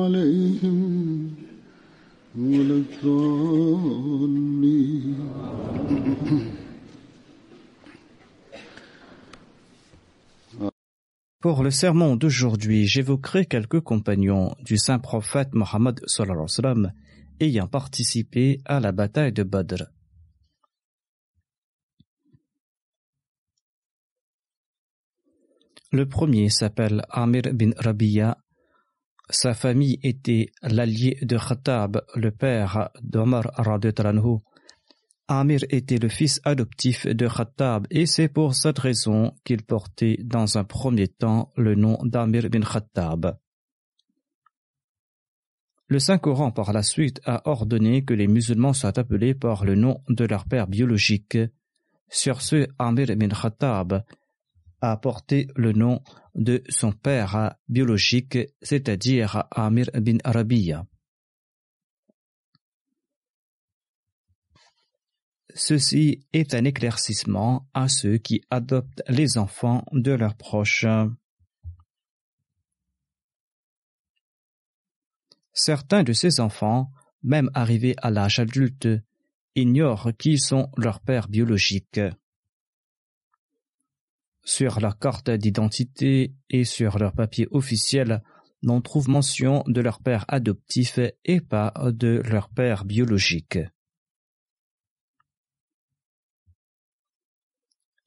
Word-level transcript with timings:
عليهم 0.00 1.30
ولا 2.38 2.74
الضالين 2.74 4.36
Pour 11.40 11.62
le 11.62 11.70
sermon 11.70 12.16
d'aujourd'hui, 12.16 12.86
j'évoquerai 12.86 13.46
quelques 13.46 13.80
compagnons 13.80 14.56
du 14.64 14.76
saint 14.78 14.98
prophète 14.98 15.54
Mohammed 15.54 16.00
sallallahu 16.06 16.32
alayhi 16.32 16.42
wa 16.42 16.48
sallam 16.48 16.92
ayant 17.38 17.68
participé 17.68 18.58
à 18.64 18.80
la 18.80 18.90
bataille 18.90 19.32
de 19.32 19.44
Badr. 19.44 19.84
Le 25.92 26.08
premier 26.08 26.50
s'appelle 26.50 27.04
Amir 27.10 27.42
bin 27.54 27.70
Rabi'a. 27.76 28.38
sa 29.31 29.53
famille 29.53 29.97
était 30.03 30.51
l'allié 30.61 31.17
de 31.21 31.37
Khattab, 31.37 32.01
le 32.15 32.31
père 32.31 32.89
d'Omar 33.01 33.49
radhiyallahu 33.55 34.17
anhu. 34.17 34.39
Amir 35.29 35.61
était 35.69 35.99
le 35.99 36.09
fils 36.09 36.41
adoptif 36.43 37.07
de 37.07 37.29
Khattab 37.29 37.87
et 37.89 38.05
c'est 38.05 38.27
pour 38.27 38.53
cette 38.53 38.79
raison 38.79 39.33
qu'il 39.45 39.63
portait 39.63 40.17
dans 40.21 40.57
un 40.57 40.65
premier 40.65 41.07
temps 41.07 41.49
le 41.55 41.75
nom 41.75 41.97
d'Amir 42.03 42.49
bin 42.49 42.59
Khattab. 42.59 43.37
Le 45.87 45.99
Saint-Coran 45.99 46.51
par 46.51 46.73
la 46.73 46.83
suite 46.83 47.21
a 47.23 47.49
ordonné 47.49 48.03
que 48.03 48.13
les 48.13 48.27
musulmans 48.27 48.73
soient 48.73 48.99
appelés 48.99 49.33
par 49.33 49.63
le 49.63 49.75
nom 49.75 50.01
de 50.09 50.25
leur 50.25 50.43
père 50.43 50.67
biologique. 50.67 51.37
Sur 52.09 52.41
ce, 52.41 52.67
Amir 52.77 53.15
bin 53.15 53.29
Khattab 53.29 54.03
a 54.81 54.97
porté 54.97 55.47
le 55.55 55.71
nom 55.71 56.01
de 56.35 56.63
son 56.69 56.91
père 56.91 57.55
biologique, 57.69 58.37
c'est-à-dire 58.61 59.43
Amir 59.51 59.89
bin 59.93 60.17
Arabiya. 60.23 60.85
Ceci 65.53 66.25
est 66.31 66.53
un 66.53 66.63
éclaircissement 66.63 67.67
à 67.73 67.89
ceux 67.89 68.17
qui 68.17 68.41
adoptent 68.49 69.03
les 69.09 69.37
enfants 69.37 69.83
de 69.91 70.11
leurs 70.11 70.35
proches. 70.35 70.85
Certains 75.53 76.03
de 76.03 76.13
ces 76.13 76.39
enfants, 76.39 76.89
même 77.21 77.51
arrivés 77.53 77.95
à 77.97 78.09
l'âge 78.09 78.39
adulte, 78.39 78.87
ignorent 79.55 80.11
qui 80.17 80.37
sont 80.37 80.71
leurs 80.77 81.01
pères 81.01 81.27
biologiques. 81.27 81.99
Sur 84.43 84.79
leur 84.79 84.97
carte 84.97 85.29
d'identité 85.29 86.33
et 86.49 86.63
sur 86.63 86.97
leur 86.97 87.13
papier 87.13 87.47
officiel, 87.51 88.21
on 88.67 88.81
trouve 88.81 89.09
mention 89.09 89.63
de 89.67 89.81
leur 89.81 89.99
père 89.99 90.25
adoptif 90.27 90.99
et 91.25 91.41
pas 91.41 91.73
de 91.91 92.21
leur 92.25 92.49
père 92.49 92.85
biologique. 92.85 93.59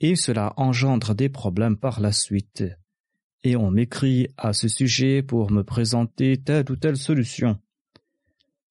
Et 0.01 0.17
cela 0.17 0.53
engendre 0.57 1.15
des 1.15 1.29
problèmes 1.29 1.77
par 1.77 2.01
la 2.01 2.13
suite. 2.13 2.65
Et 3.43 3.57
on 3.57 3.71
m'écrit 3.71 4.29
à 4.37 4.53
ce 4.53 4.69
sujet 4.69 5.23
pour 5.23 5.51
me 5.51 5.63
présenter 5.63 6.37
telle 6.37 6.71
ou 6.71 6.77
telle 6.77 6.97
solution. 6.97 7.59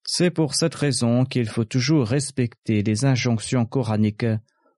C'est 0.04 0.32
pour 0.32 0.54
cette 0.54 0.76
raison 0.76 1.26
qu'il 1.26 1.48
faut 1.48 1.64
toujours 1.64 2.08
respecter 2.08 2.84
les 2.84 3.06
injonctions 3.06 3.66
coraniques 3.66 4.26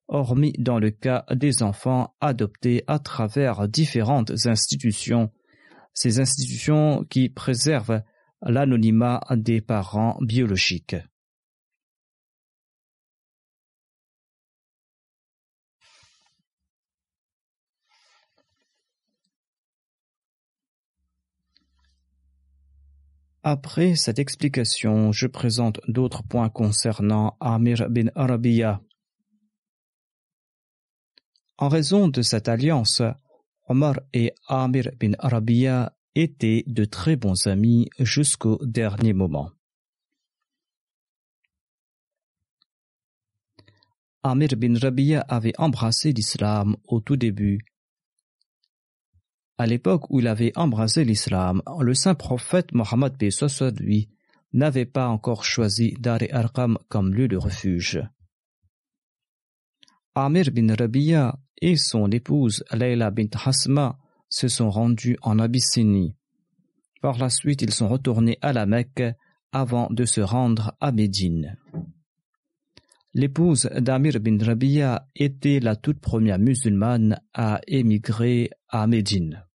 hormis 0.08 0.54
dans 0.58 0.80
le 0.80 0.92
cas 0.92 1.26
des 1.32 1.64
enfants 1.64 2.16
adoptés 2.22 2.84
à 2.88 3.00
travers 3.00 3.68
différentes 3.68 4.32
institutions, 4.46 5.32
ces 5.94 6.20
institutions 6.20 7.06
qui 7.10 7.30
préservent 7.30 8.02
l'anonymat 8.42 9.22
des 9.32 9.62
parents 9.62 10.18
biologiques. 10.22 10.96
Après 23.48 23.94
cette 23.94 24.18
explication, 24.18 25.12
je 25.12 25.28
présente 25.28 25.80
d'autres 25.88 26.24
points 26.24 26.50
concernant 26.50 27.38
Amir 27.40 27.88
bin 27.92 28.08
Arabiya. 28.16 28.82
En 31.58 31.70
raison 31.70 32.10
de 32.10 32.22
cette 32.22 32.50
alliance, 32.50 33.02
Omar 33.70 33.96
et 34.14 34.34
Amir 34.48 34.92
bin 35.00 35.14
Arabiya 35.20 35.96
étaient 36.14 36.66
de 36.68 36.84
très 36.84 37.16
bons 37.16 37.48
amis 37.48 37.90
jusqu'au 37.98 38.60
dernier 38.66 39.14
moment. 39.14 39.52
Amir 44.22 44.50
bin 44.58 44.78
Rabiya 44.78 45.22
avait 45.22 45.54
embrassé 45.58 46.12
l'islam 46.12 46.76
au 46.86 47.00
tout 47.00 47.16
début. 47.16 47.60
À 49.58 49.66
l'époque 49.66 50.10
où 50.10 50.20
il 50.20 50.28
avait 50.28 50.52
embrassé 50.58 51.06
l'islam, 51.06 51.62
le 51.80 51.94
saint 51.94 52.16
prophète 52.16 52.74
Mohammed 52.74 53.16
lui 53.80 54.10
n'avait 54.52 54.86
pas 54.86 55.08
encore 55.08 55.46
choisi 55.46 55.94
Dar 56.00 56.22
e 56.22 56.28
Arqam 56.34 56.78
comme 56.90 57.14
lieu 57.14 57.30
de 57.30 57.38
refuge. 57.38 58.02
Amir 60.16 60.52
bin 60.52 60.74
Rabiya 60.74 61.38
et 61.62 61.76
son 61.76 62.10
épouse 62.12 62.64
Leila 62.72 63.12
bint 63.12 63.30
Hasma 63.46 63.98
se 64.30 64.48
sont 64.48 64.70
rendus 64.70 65.18
en 65.22 65.40
Abyssinie. 65.40 66.16
Par 67.02 67.18
la 67.18 67.30
suite, 67.30 67.62
ils 67.62 67.74
sont 67.74 67.88
retournés 67.88 68.38
à 68.42 68.54
la 68.54 68.66
Mecque 68.66 69.04
avant 69.52 69.88
de 69.90 70.06
se 70.06 70.22
rendre 70.22 70.74
à 70.82 70.92
Médine. 70.92 71.58
L'épouse 73.14 73.70
d'Amir 73.80 74.20
bin 74.20 74.38
Rabiya 74.44 75.08
était 75.16 75.62
la 75.62 75.78
toute 75.78 76.02
première 76.02 76.40
musulmane 76.40 77.22
à 77.34 77.62
émigrer 77.68 78.50
à 78.68 78.88
Médine. 78.88 79.46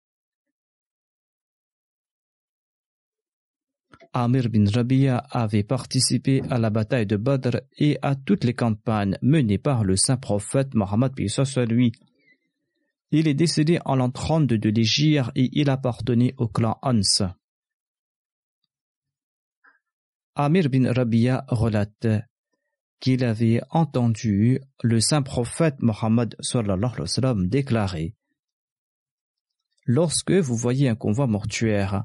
Amir 4.12 4.49
bin 4.49 4.65
Rabiya 4.69 5.19
avait 5.31 5.62
participé 5.62 6.43
à 6.51 6.59
la 6.59 6.71
bataille 6.71 7.07
de 7.07 7.17
Badr 7.17 7.61
et 7.79 7.97
à 8.03 8.17
toutes 8.17 8.43
les 8.43 8.55
campagnes 8.55 9.17
menées 9.23 9.59
par 9.59 9.85
le 9.85 9.95
saint 9.97 10.17
prophète 10.17 10.75
Mohammed 10.75 11.12
lui. 11.69 11.93
Il 13.12 13.29
est 13.29 13.35
décédé 13.35 13.79
en 13.85 13.95
l'an 13.95 14.11
32 14.11 14.59
de 14.59 14.69
l'Égypte 14.71 15.31
et 15.37 15.49
il 15.53 15.71
appartenait 15.71 16.35
au 16.39 16.49
clan 16.49 16.79
Hans. 16.83 17.31
Amir 20.35 20.71
bin 20.71 20.93
Rabia 20.93 21.45
relate 21.49 22.09
qu'il 22.99 23.25
avait 23.25 23.61
entendu 23.71 24.61
le 24.83 25.01
saint 25.01 25.23
prophète 25.23 25.77
Mohammed 25.81 26.35
déclarer 27.49 28.15
Lorsque 29.87 30.33
vous 30.33 30.57
voyez 30.57 30.89
un 30.89 30.97
convoi 30.97 31.27
mortuaire 31.27 32.05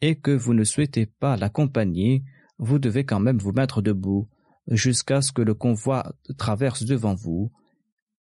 et 0.00 0.16
que 0.16 0.30
vous 0.30 0.54
ne 0.54 0.64
souhaitez 0.64 1.06
pas 1.06 1.36
l'accompagner, 1.36 2.24
vous 2.58 2.78
devez 2.78 3.04
quand 3.04 3.20
même 3.20 3.38
vous 3.38 3.52
mettre 3.52 3.82
debout 3.82 4.28
jusqu'à 4.68 5.20
ce 5.20 5.32
que 5.32 5.42
le 5.42 5.54
convoi 5.54 6.14
traverse 6.38 6.84
devant 6.84 7.14
vous, 7.14 7.50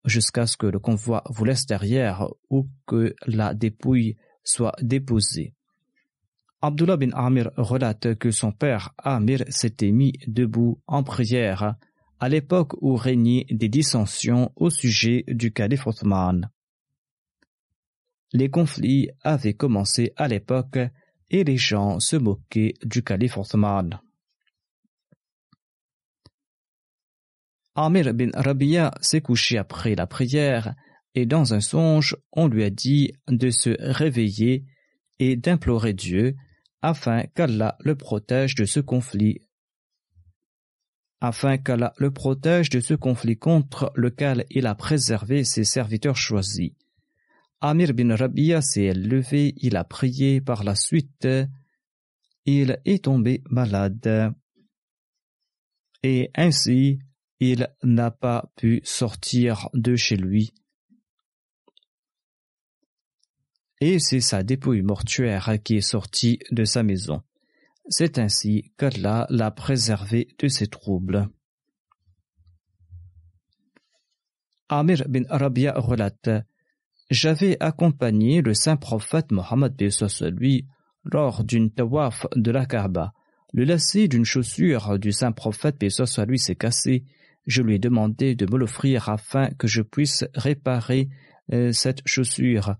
jusqu'à 0.04 0.46
ce 0.46 0.56
que 0.56 0.66
le 0.66 0.78
convoi 0.78 1.22
vous 1.28 1.44
laisse 1.44 1.66
derrière 1.66 2.28
ou 2.50 2.68
que 2.86 3.14
la 3.26 3.54
dépouille 3.54 4.16
soit 4.42 4.74
déposée. 4.80 5.54
Abdullah 6.60 6.96
bin 6.96 7.10
Amir 7.12 7.50
relate 7.56 8.16
que 8.16 8.30
son 8.30 8.50
père 8.50 8.92
Amir 8.98 9.44
s'était 9.48 9.92
mis 9.92 10.14
debout 10.26 10.80
en 10.86 11.04
prière 11.04 11.76
à 12.20 12.28
l'époque 12.28 12.72
où 12.80 12.96
régnaient 12.96 13.46
des 13.50 13.68
dissensions 13.68 14.50
au 14.56 14.70
sujet 14.70 15.24
du 15.28 15.52
calife 15.52 15.86
Othman. 15.86 16.50
Les 18.32 18.50
conflits 18.50 19.08
avaient 19.22 19.54
commencé 19.54 20.12
à 20.16 20.26
l'époque 20.26 20.78
et 21.30 21.44
les 21.44 21.56
gens 21.56 22.00
se 22.00 22.16
moquaient 22.16 22.74
du 22.84 23.02
calife 23.02 23.36
Othman. 23.36 24.00
Amir 27.74 28.12
bin 28.12 28.30
Rabia 28.34 28.92
s'est 29.00 29.20
couché 29.20 29.56
après 29.56 29.94
la 29.94 30.06
prière 30.06 30.74
et 31.14 31.26
dans 31.26 31.54
un 31.54 31.60
songe, 31.60 32.16
on 32.32 32.48
lui 32.48 32.64
a 32.64 32.70
dit 32.70 33.12
de 33.28 33.50
se 33.50 33.76
réveiller 33.78 34.64
et 35.18 35.36
d'implorer 35.36 35.92
Dieu 35.92 36.34
afin 36.82 37.24
qu'Allah 37.34 37.76
le 37.80 37.94
protège 37.96 38.54
de 38.54 38.64
ce 38.64 38.80
conflit. 38.80 39.40
Afin 41.20 41.58
qu'Allah 41.58 41.92
le 41.98 42.12
protège 42.12 42.70
de 42.70 42.80
ce 42.80 42.94
conflit 42.94 43.36
contre 43.36 43.90
lequel 43.94 44.44
il 44.50 44.66
a 44.66 44.74
préservé 44.74 45.44
ses 45.44 45.64
serviteurs 45.64 46.16
choisis. 46.16 46.72
Amir 47.60 47.92
bin 47.92 48.14
Rabia 48.14 48.62
s'est 48.62 48.94
levé, 48.94 49.54
il 49.56 49.76
a 49.76 49.82
prié 49.82 50.40
par 50.40 50.62
la 50.62 50.76
suite, 50.76 51.26
il 52.44 52.80
est 52.84 53.04
tombé 53.04 53.42
malade. 53.50 54.32
Et 56.04 56.30
ainsi, 56.36 57.00
il 57.40 57.68
n'a 57.82 58.12
pas 58.12 58.52
pu 58.56 58.80
sortir 58.84 59.68
de 59.74 59.96
chez 59.96 60.16
lui. 60.16 60.52
Et 63.80 63.98
c'est 63.98 64.20
sa 64.20 64.44
dépouille 64.44 64.82
mortuaire 64.82 65.56
qui 65.64 65.76
est 65.76 65.80
sortie 65.80 66.38
de 66.52 66.64
sa 66.64 66.84
maison. 66.84 67.22
C'est 67.88 68.18
ainsi 68.18 68.72
qu'Allah 68.76 69.26
l'a 69.30 69.50
préservé 69.50 70.28
de 70.38 70.46
ses 70.46 70.68
troubles. 70.68 71.28
Amir 74.68 75.08
bin 75.08 75.24
Arabia 75.28 75.72
relate 75.72 76.30
J'avais 77.10 77.56
accompagné 77.60 78.42
le 78.42 78.54
saint 78.54 78.76
prophète 78.76 79.32
Mohammed 79.32 79.74
lui 80.36 80.66
lors 81.04 81.44
d'une 81.44 81.70
tawaf 81.70 82.26
de 82.36 82.50
la 82.50 82.66
Kaaba. 82.66 83.12
Le 83.52 83.64
lacet 83.64 84.08
d'une 84.08 84.26
chaussure 84.26 84.98
du 84.98 85.12
saint 85.12 85.32
prophète 85.32 85.76
lui 85.80 86.38
s'est 86.38 86.56
cassé 86.56 87.04
je 87.48 87.62
lui 87.62 87.74
ai 87.74 87.78
demandé 87.78 88.34
de 88.34 88.46
me 88.46 88.58
l'offrir 88.58 89.08
afin 89.08 89.48
que 89.58 89.66
je 89.66 89.80
puisse 89.80 90.24
réparer 90.34 91.08
euh, 91.52 91.72
cette 91.72 92.06
chaussure. 92.06 92.76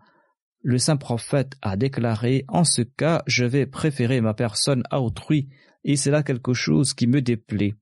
Le 0.63 0.77
saint 0.77 0.99
prophète 0.99 1.55
a 1.63 1.77
déclaré 1.77 2.45
En 2.49 2.65
ce 2.65 2.83
cas, 2.83 3.23
je 3.27 3.47
vais 3.47 3.65
préférer 3.67 4.21
ma 4.21 4.35
personne 4.35 4.83
à 4.91 5.01
autrui, 5.01 5.49
et 5.85 5.97
c'est 5.97 6.11
là 6.11 6.23
quelque 6.23 6.53
chose 6.53 6.93
qui 6.93 7.07
me 7.07 7.23
déplaît. 7.23 7.75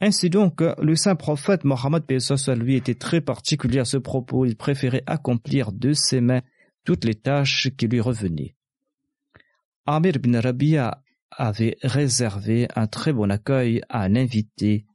Ainsi 0.00 0.30
donc, 0.30 0.60
le 0.60 0.94
saint 0.94 1.16
prophète 1.16 1.64
Mohammed 1.64 2.04
lui 2.56 2.76
était 2.76 2.94
très 2.94 3.20
particulier 3.20 3.80
à 3.80 3.84
ce 3.84 3.96
propos. 3.96 4.44
Il 4.44 4.56
préférait 4.56 5.02
accomplir 5.06 5.72
de 5.72 5.92
ses 5.92 6.20
mains 6.20 6.42
toutes 6.84 7.04
les 7.04 7.16
tâches 7.16 7.68
qui 7.76 7.88
lui 7.88 8.00
revenaient. 8.00 8.54
Amir 9.86 10.18
bin 10.20 10.40
Rabia 10.40 11.02
avait 11.30 11.76
réservé 11.82 12.68
un 12.76 12.86
très 12.86 13.12
bon 13.12 13.30
accueil 13.30 13.80
à 13.88 14.02
un 14.02 14.14
invité 14.14 14.86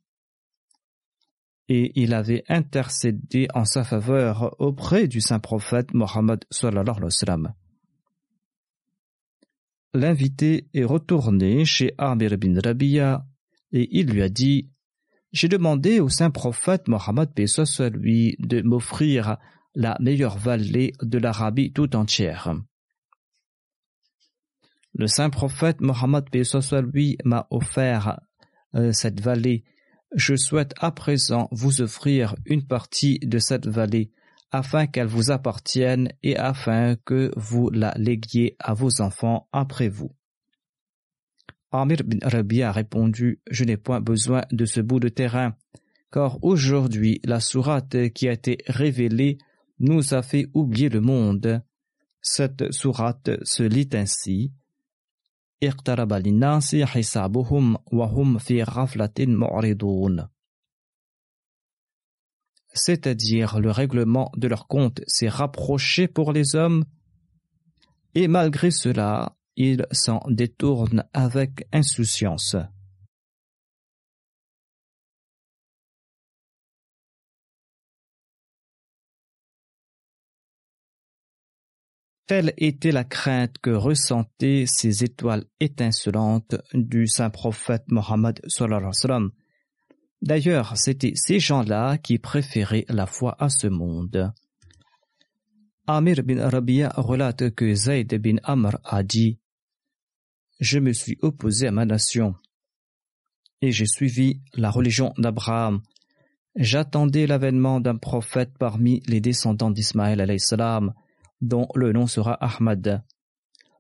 et 1.70 1.92
il 1.96 2.14
avait 2.14 2.44
intercédé 2.50 3.48
en 3.54 3.66
sa 3.66 3.84
faveur 3.84 4.56
auprès 4.60 5.08
du 5.08 5.22
saint 5.22 5.40
prophète 5.40 5.94
Mohammed 5.94 6.44
L'invité 9.94 10.68
est 10.74 10.84
retourné 10.84 11.66
chez 11.66 11.94
Amir 11.98 12.38
bin 12.38 12.60
Rabia 12.60 13.26
et 13.72 13.88
il 13.98 14.08
lui 14.08 14.22
a 14.22 14.30
dit 14.30 14.70
J'ai 15.34 15.50
demandé 15.50 16.00
au 16.00 16.10
saint 16.10 16.32
prophète 16.32 16.88
Mohammed 16.88 17.30
lui 17.94 18.36
de 18.40 18.62
m'offrir 18.62 19.38
la 19.76 19.98
meilleure 20.00 20.38
vallée 20.38 20.94
de 21.02 21.18
l'Arabie 21.18 21.74
tout 21.74 21.96
entière. 21.96 22.56
Le 24.94 25.08
saint 25.08 25.32
prophète 25.32 25.82
Mohammed 25.82 26.26
lui 26.94 27.18
m'a 27.26 27.48
offert 27.50 28.20
euh, 28.76 28.92
cette 28.94 29.20
vallée 29.20 29.66
je 30.16 30.36
souhaite 30.36 30.74
à 30.80 30.92
présent 30.92 31.48
vous 31.52 31.82
offrir 31.82 32.36
une 32.46 32.66
partie 32.66 33.20
de 33.20 33.40
cette 33.40 33.68
vallée 33.68 34.12
afin 34.52 34.86
qu'elle 34.86 35.08
vous 35.08 35.32
appartienne 35.32 36.10
et 36.22 36.38
afin 36.38 36.96
que 36.96 37.32
vous 37.36 37.72
la 37.72 37.94
léguiez 37.98 38.56
à 38.60 38.76
vos 38.76 39.02
enfants 39.02 39.48
après 39.52 39.90
vous. 39.90 40.12
Amir 41.76 42.04
bin 42.04 42.20
Rabi 42.22 42.62
a 42.62 42.72
répondu 42.72 43.42
Je 43.50 43.64
n'ai 43.64 43.78
point 43.78 44.00
besoin 44.00 44.44
de 44.52 44.64
ce 44.64 44.80
bout 44.80 45.00
de 45.00 45.10
terrain, 45.10 45.56
car 46.12 46.38
aujourd'hui 46.44 47.20
la 47.24 47.40
sourate 47.40 48.10
qui 48.14 48.28
a 48.28 48.34
été 48.34 48.60
révélée 48.68 49.40
nous 49.80 50.14
a 50.14 50.22
fait 50.22 50.46
oublier 50.54 50.90
le 50.90 51.02
monde. 51.02 51.64
Cette 52.22 52.72
sourate 52.72 53.32
se 53.44 53.64
lit 53.64 53.90
ainsi. 53.94 54.54
C'est-à-dire 62.76 63.60
le 63.60 63.72
règlement 63.72 64.32
de 64.38 64.48
leur 64.48 64.68
compte 64.68 65.02
s'est 65.08 65.28
rapproché 65.28 66.08
pour 66.08 66.34
les 66.34 66.56
hommes, 66.56 66.86
et 68.14 68.28
malgré 68.28 68.70
cela, 68.70 69.36
ils 69.56 69.86
s'en 69.92 70.22
détournent 70.28 71.06
avec 71.14 71.68
insouciance. 71.72 72.56
Telle 82.26 82.54
était 82.58 82.94
la 82.94 83.04
crainte 83.04 83.58
que 83.62 83.70
ressentaient 83.70 84.64
ces 84.66 85.04
étoiles 85.04 85.44
étincelantes 85.60 86.56
du 86.74 87.06
saint 87.06 87.30
prophète 87.30 87.84
Mohammed. 87.90 88.40
D'ailleurs, 90.22 90.78
c'était 90.78 91.12
ces 91.16 91.40
gens-là 91.40 91.98
qui 91.98 92.18
préféraient 92.20 92.86
la 92.88 93.08
foi 93.08 93.36
à 93.40 93.50
ce 93.50 93.68
monde. 93.68 94.32
Amir 95.86 96.24
bin 96.24 96.48
Rabia 96.48 96.94
relate 96.96 97.54
que 97.54 97.76
Zayd 97.76 98.16
bin 98.22 98.38
Amr 98.44 98.80
a 98.86 99.04
dit 99.04 99.38
Je 100.64 100.80
me 100.80 100.94
suis 100.94 101.18
opposé 101.22 101.68
à 101.68 101.72
ma 101.72 101.84
nation 101.84 102.36
et 103.60 103.74
j'ai 103.74 103.86
suivi 103.86 104.40
la 104.54 104.72
religion 104.72 105.14
d'Abraham. 105.18 105.82
J'attendais 106.56 107.28
l'avènement 107.28 107.82
d'un 107.82 107.98
prophète 107.98 108.52
parmi 108.58 109.02
les 109.06 109.20
descendants 109.20 109.72
d'Ismaël 109.72 110.26
dont 111.42 111.68
le 111.76 111.92
nom 111.92 112.08
sera 112.08 112.38
Ahmad. 112.42 113.04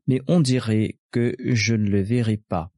Mais 0.08 0.20
on 0.28 0.42
dirait 0.42 1.00
que 1.10 1.38
je 1.40 1.74
ne 1.74 1.90
le 1.90 2.02
verrai 2.02 2.36
pas. 2.36 2.70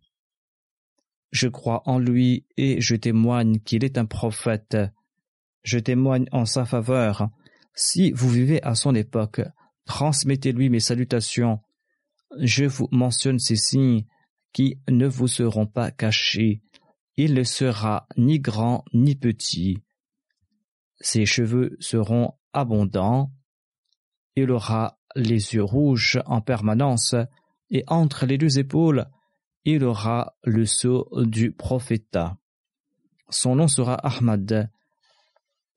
Je 1.31 1.47
crois 1.47 1.81
en 1.89 1.97
lui 1.97 2.45
et 2.57 2.81
je 2.81 2.95
témoigne 2.95 3.57
qu'il 3.57 3.83
est 3.83 3.97
un 3.97 4.05
prophète. 4.05 4.77
Je 5.63 5.79
témoigne 5.79 6.27
en 6.31 6.45
sa 6.45 6.65
faveur. 6.65 7.31
Si 7.73 8.11
vous 8.11 8.29
vivez 8.29 8.61
à 8.61 8.75
son 8.75 8.93
époque, 8.93 9.41
transmettez-lui 9.85 10.69
mes 10.69 10.79
salutations. 10.79 11.59
Je 12.39 12.65
vous 12.65 12.87
mentionne 12.91 13.39
ces 13.39 13.55
signes 13.55 14.05
qui 14.53 14.79
ne 14.89 15.07
vous 15.07 15.27
seront 15.27 15.67
pas 15.67 15.91
cachés. 15.91 16.61
Il 17.17 17.33
ne 17.33 17.43
sera 17.43 18.07
ni 18.17 18.39
grand 18.39 18.83
ni 18.93 19.15
petit. 19.15 19.79
Ses 20.99 21.25
cheveux 21.25 21.75
seront 21.79 22.33
abondants, 22.53 23.31
il 24.35 24.51
aura 24.51 24.99
les 25.15 25.53
yeux 25.55 25.63
rouges 25.63 26.19
en 26.25 26.41
permanence, 26.41 27.15
et 27.69 27.83
entre 27.87 28.25
les 28.25 28.37
deux 28.37 28.59
épaules, 28.59 29.05
il 29.63 29.83
aura 29.83 30.35
le 30.43 30.65
sceau 30.65 31.09
du 31.23 31.51
prophète. 31.51 32.17
Son 33.29 33.55
nom 33.55 33.67
sera 33.67 33.95
Ahmad. 33.95 34.69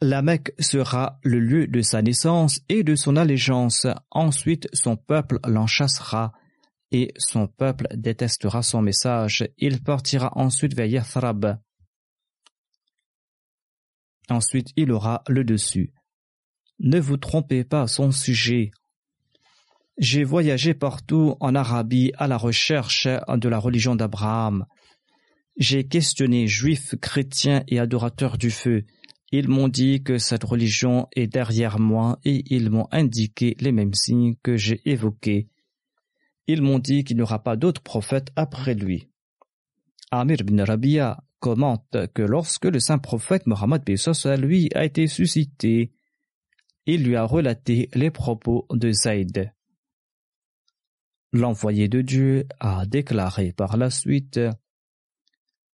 La 0.01 0.23
Mecque 0.23 0.53
sera 0.61 1.19
le 1.25 1.41
lieu 1.41 1.67
de 1.67 1.81
sa 1.81 2.03
naissance 2.03 2.61
et 2.69 2.85
de 2.85 2.95
son 2.95 3.17
allégeance. 3.17 3.87
Ensuite, 4.11 4.69
son 4.73 4.97
peuple 4.97 5.41
l'enchassera 5.45 6.33
et 6.91 7.13
son 7.19 7.47
peuple 7.47 7.87
détestera 7.95 8.63
son 8.63 8.83
message. 8.83 9.49
Il 9.59 9.83
partira 9.83 10.33
ensuite 10.37 10.75
vers 10.75 10.87
Yathrab. 10.87 11.59
Ensuite, 14.29 14.69
il 14.77 14.93
aura 14.93 15.23
le 15.29 15.45
dessus. 15.45 15.93
Ne 16.81 17.01
vous 17.01 17.17
trompez 17.17 17.65
pas 17.65 17.87
son 17.87 18.11
sujet. 18.11 18.71
J'ai 19.99 20.23
voyagé 20.23 20.75
partout 20.75 21.35
en 21.41 21.55
Arabie 21.55 22.13
à 22.19 22.29
la 22.29 22.37
recherche 22.37 23.07
de 23.07 23.49
la 23.49 23.59
religion 23.59 23.97
d'Abraham. 23.97 24.65
J'ai 25.57 25.89
questionné 25.89 26.47
juifs, 26.47 26.95
chrétiens 27.01 27.65
et 27.67 27.81
adorateurs 27.81 28.39
du 28.39 28.51
feu. 28.51 28.85
Ils 29.33 29.49
m'ont 29.49 29.69
dit 29.69 30.03
que 30.03 30.19
cette 30.19 30.45
religion 30.45 31.09
est 31.17 31.27
derrière 31.27 31.81
moi 31.81 32.19
et 32.25 32.45
ils 32.55 32.71
m'ont 32.71 32.87
indiqué 32.93 33.57
les 33.59 33.73
mêmes 33.73 33.95
signes 33.95 34.37
que 34.43 34.57
j'ai 34.57 34.81
évoqués. 34.85 35.49
Ils 36.49 36.63
m'ont 36.63 36.79
dit 36.79 37.05
qu'il 37.05 37.17
n'y 37.17 37.23
aura 37.23 37.43
pas 37.43 37.57
d'autre 37.57 37.83
prophète 37.83 38.31
après 38.35 38.75
lui. 38.75 39.09
Amir 40.11 40.39
bin 40.45 40.65
Rabia 40.65 41.23
commente 41.41 41.97
que 42.15 42.23
lorsque 42.23 42.65
le 42.65 42.81
saint 42.81 42.99
prophète 42.99 43.47
Mohammed 43.47 43.83
à 44.25 44.37
lui 44.37 44.71
a 44.75 44.85
été 44.87 45.07
suscité, 45.07 45.93
il 46.87 47.05
lui 47.05 47.17
a 47.17 47.25
relaté 47.25 47.91
les 47.93 48.11
propos 48.11 48.67
de 48.71 48.91
Zayd. 48.91 49.53
L'envoyé 51.33 51.89
de 51.89 52.01
Dieu 52.01 52.47
a 52.59 52.87
déclaré 52.87 53.53
par 53.53 53.77
la 53.77 53.91
suite 53.91 54.41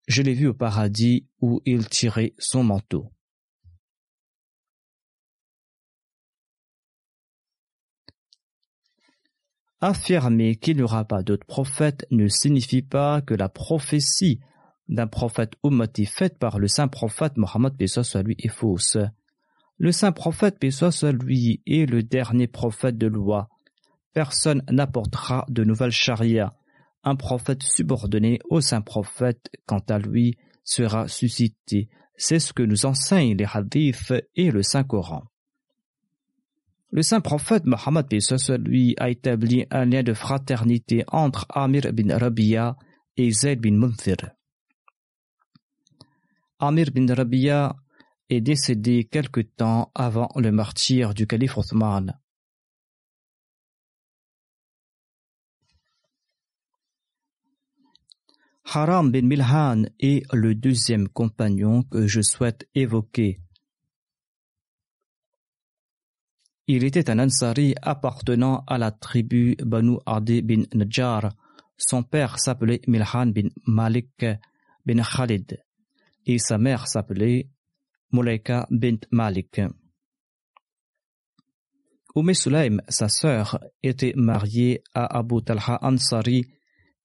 Je 0.09 0.23
l'ai 0.23 0.35
vu 0.35 0.49
au 0.49 0.54
paradis 0.54 1.28
où 1.40 1.62
il 1.64 1.88
tirait 1.88 2.35
son 2.38 2.64
manteau. 2.64 3.12
Affirmer 9.87 10.57
qu'il 10.57 10.79
n'y 10.79 10.83
aura 10.83 11.05
pas 11.05 11.23
d'autre 11.23 11.45
prophète 11.47 12.07
ne 12.11 12.26
signifie 12.26 12.81
pas 12.81 13.21
que 13.21 13.35
la 13.35 13.50
prophétie 13.50 14.41
d'un 14.88 15.07
prophète 15.07 15.53
ummati 15.62 16.07
faite 16.07 16.38
par 16.38 16.59
le 16.59 16.69
saint 16.69 16.88
prophète 16.88 17.37
Mohammed 17.37 17.75
soit 17.87 18.23
lui 18.23 18.35
est 18.38 18.49
fausse. 18.49 18.97
Le 19.76 19.93
saint 19.93 20.12
prophète 20.12 20.57
soit 20.71 21.12
lui 21.12 21.61
est 21.67 21.85
le 21.85 22.03
dernier 22.03 22.47
prophète 22.47 22.97
de 22.97 23.09
loi. 23.09 23.50
Personne 24.14 24.62
n'apportera 24.71 25.45
de 25.50 25.64
nouvelles 25.64 25.91
charia. 25.91 26.55
Un 27.03 27.14
prophète 27.14 27.62
subordonné 27.62 28.38
au 28.49 28.62
saint 28.62 28.81
prophète, 28.81 29.50
quant 29.67 29.85
à 29.91 29.99
lui, 29.99 30.38
sera 30.62 31.09
suscité. 31.09 31.91
C'est 32.17 32.38
ce 32.38 32.55
que 32.55 32.62
nous 32.62 32.87
enseignent 32.87 33.37
les 33.37 33.47
hadiths 33.53 34.14
et 34.35 34.50
le 34.50 34.62
Saint 34.62 34.85
Coran. 34.85 35.25
Le 36.97 37.03
saint 37.03 37.21
prophète 37.21 37.65
Mohammed 37.65 38.07
lui 38.65 38.95
a 38.99 39.11
établi 39.11 39.67
un 39.73 39.85
lien 39.85 40.05
de 40.05 40.15
fraternité 40.15 41.03
entre 41.09 41.45
Amir 41.49 41.93
bin 41.93 42.17
Rabia 42.17 42.77
et 43.17 43.33
Zayd 43.33 43.61
bin 43.61 43.73
Munthir. 43.73 44.31
Amir 46.61 46.93
bin 46.95 47.13
Rabia 47.13 47.75
est 48.31 48.41
décédé 48.41 49.09
quelque 49.11 49.41
temps 49.41 49.91
avant 49.97 50.29
le 50.37 50.53
martyr 50.53 51.15
du 51.15 51.27
calife 51.27 51.59
Othman. 51.59 52.17
Haram 58.73 59.11
bin 59.11 59.23
Milhan 59.23 59.87
est 59.99 60.23
le 60.33 60.55
deuxième 60.55 61.09
compagnon 61.09 61.83
que 61.83 62.07
je 62.07 62.21
souhaite 62.21 62.69
évoquer. 62.77 63.41
Il 66.66 66.83
était 66.85 67.11
un 67.11 67.18
Ansari 67.18 67.75
appartenant 67.83 68.64
à 68.66 68.78
la 68.78 68.90
tribu 68.90 69.54
Banu 69.62 69.99
Adi 70.06 70.40
bin 70.40 70.62
Najjar. 70.73 71.28
Son 71.76 72.02
père 72.02 72.38
s'appelait 72.38 72.80
Milhan 72.87 73.26
bin 73.26 73.49
Malik 73.66 74.25
bin 74.87 75.02
Khalid 75.02 75.62
et 76.25 76.38
sa 76.38 76.56
mère 76.56 76.87
s'appelait 76.87 77.50
Mulaika 78.12 78.66
bint 78.71 79.00
Malik. 79.11 79.61
Umm 82.16 82.33
Sulaim, 82.33 82.78
sa 82.88 83.09
sœur, 83.11 83.59
était 83.83 84.14
mariée 84.16 84.83
à 84.94 85.18
Abu 85.18 85.42
Talha 85.42 85.78
Ansari 85.83 86.47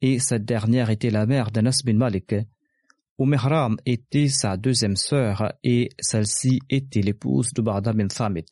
et 0.01 0.19
cette 0.19 0.45
dernière 0.45 0.89
était 0.89 1.09
la 1.09 1.25
mère 1.25 1.51
d'Anas 1.51 1.81
bin 1.83 1.95
Malik. 1.95 2.33
Haram 3.19 3.75
était 3.85 4.29
sa 4.29 4.55
deuxième 4.55 4.95
sœur 4.95 5.51
et 5.65 5.89
celle-ci 5.99 6.61
était 6.69 7.01
l'épouse 7.01 7.51
de 7.53 7.61
Barda 7.61 7.91
bin 7.91 8.07
Thamit. 8.07 8.45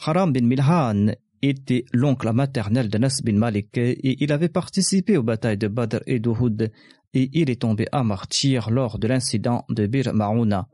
Haram 0.00 0.32
bin 0.32 0.46
Milhan 0.46 1.12
était 1.42 1.84
l'oncle 1.92 2.32
maternel 2.32 2.88
d'Anas 2.88 3.20
bin 3.24 3.36
Malik 3.36 3.76
et 3.78 4.22
il 4.22 4.32
avait 4.32 4.48
participé 4.48 5.16
aux 5.16 5.22
batailles 5.22 5.58
de 5.58 5.68
Badr 5.68 6.00
et 6.06 6.20
d'Uhud 6.20 6.70
et 7.14 7.30
il 7.32 7.50
est 7.50 7.62
tombé 7.62 7.86
à 7.90 8.04
martyr 8.04 8.70
lors 8.70 8.98
de 8.98 9.08
l'incident 9.08 9.64
de 9.68 9.86
Bir 9.86 10.14
Marouna. 10.14 10.68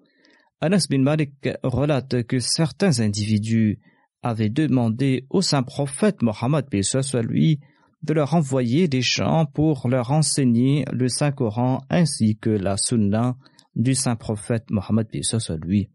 Anas 0.60 0.86
bin 0.90 1.02
Malik 1.02 1.48
relate 1.62 2.24
que 2.24 2.38
certains 2.38 3.00
individus 3.00 3.78
avaient 4.22 4.50
demandé 4.50 5.26
au 5.30 5.42
saint 5.42 5.62
prophète 5.62 6.22
Mohammed 6.22 6.66
soit 6.82 7.22
lui 7.22 7.60
de 8.02 8.12
leur 8.12 8.34
envoyer 8.34 8.88
des 8.88 9.00
gens 9.00 9.46
pour 9.46 9.88
leur 9.88 10.10
enseigner 10.10 10.84
le 10.92 11.08
Saint 11.08 11.32
Coran 11.32 11.80
ainsi 11.88 12.36
que 12.36 12.50
la 12.50 12.76
Sunna 12.76 13.36
du 13.74 13.94
saint 13.94 14.16
prophète 14.16 14.70
Mohammed 14.70 15.08
soit 15.22 15.56
lui. 15.56 15.88